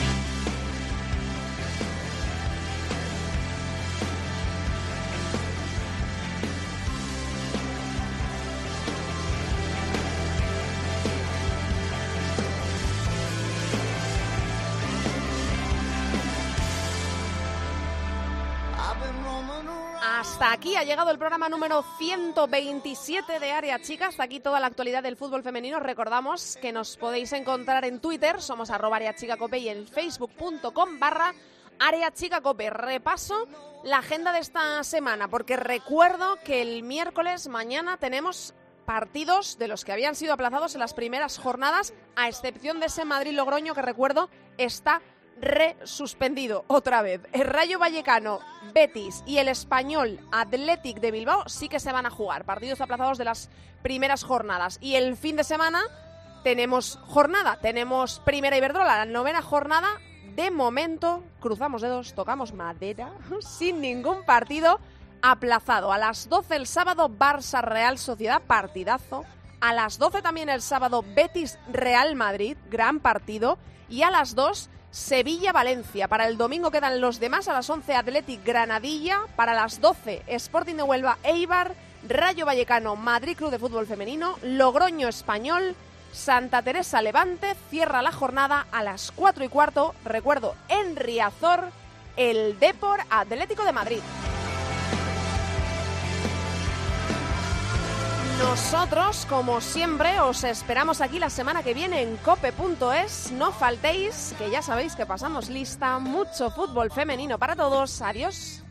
[20.42, 24.08] Hasta aquí ha llegado el programa número 127 de Área Chica.
[24.08, 25.78] Hasta aquí toda la actualidad del fútbol femenino.
[25.78, 30.98] Recordamos que nos podéis encontrar en Twitter, somos arroba Área Chica Cope y en facebook.com
[30.98, 31.32] barra
[31.78, 32.70] Área Chica Cope.
[32.70, 33.46] Repaso
[33.84, 38.52] la agenda de esta semana, porque recuerdo que el miércoles mañana tenemos
[38.84, 43.04] partidos de los que habían sido aplazados en las primeras jornadas, a excepción de ese
[43.04, 44.28] Madrid-Logroño que recuerdo
[44.58, 45.02] está
[45.40, 47.20] resuspendido otra vez.
[47.32, 48.40] El Rayo Vallecano,
[48.72, 52.44] Betis y el Español Athletic de Bilbao sí que se van a jugar.
[52.44, 53.50] Partidos aplazados de las
[53.82, 54.78] primeras jornadas.
[54.80, 55.82] Y el fin de semana
[56.42, 59.88] tenemos jornada, tenemos Primera Iberdrola, la novena jornada.
[60.34, 64.80] De momento, cruzamos dedos, tocamos madera, sin ningún partido
[65.20, 65.92] aplazado.
[65.92, 69.24] A las 12 el sábado, Barça Real Sociedad, partidazo.
[69.60, 73.58] A las 12 también el sábado Betis-Real Madrid, gran partido.
[73.88, 76.06] Y a las 2 Sevilla-Valencia.
[76.06, 79.22] Para el domingo quedan los demás a las 11 Athletic Granadilla.
[79.34, 81.74] Para las 12 Sporting de Huelva Eibar.
[82.08, 84.38] Rayo Vallecano Madrid Club de Fútbol Femenino.
[84.42, 85.74] Logroño Español.
[86.12, 89.94] Santa Teresa Levante cierra la jornada a las 4 y cuarto.
[90.04, 91.70] Recuerdo, en Riazor,
[92.16, 94.00] el Depor Atlético de Madrid.
[98.42, 103.30] Nosotros, como siempre, os esperamos aquí la semana que viene en cope.es.
[103.30, 105.98] No faltéis, que ya sabéis que pasamos lista.
[106.00, 108.02] Mucho fútbol femenino para todos.
[108.02, 108.62] Adiós.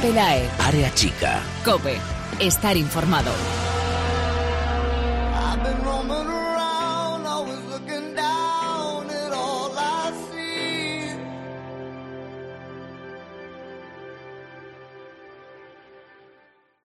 [0.00, 0.48] Pelae.
[0.58, 1.42] Área chica.
[1.64, 1.98] Cope.
[2.38, 3.30] Estar informado.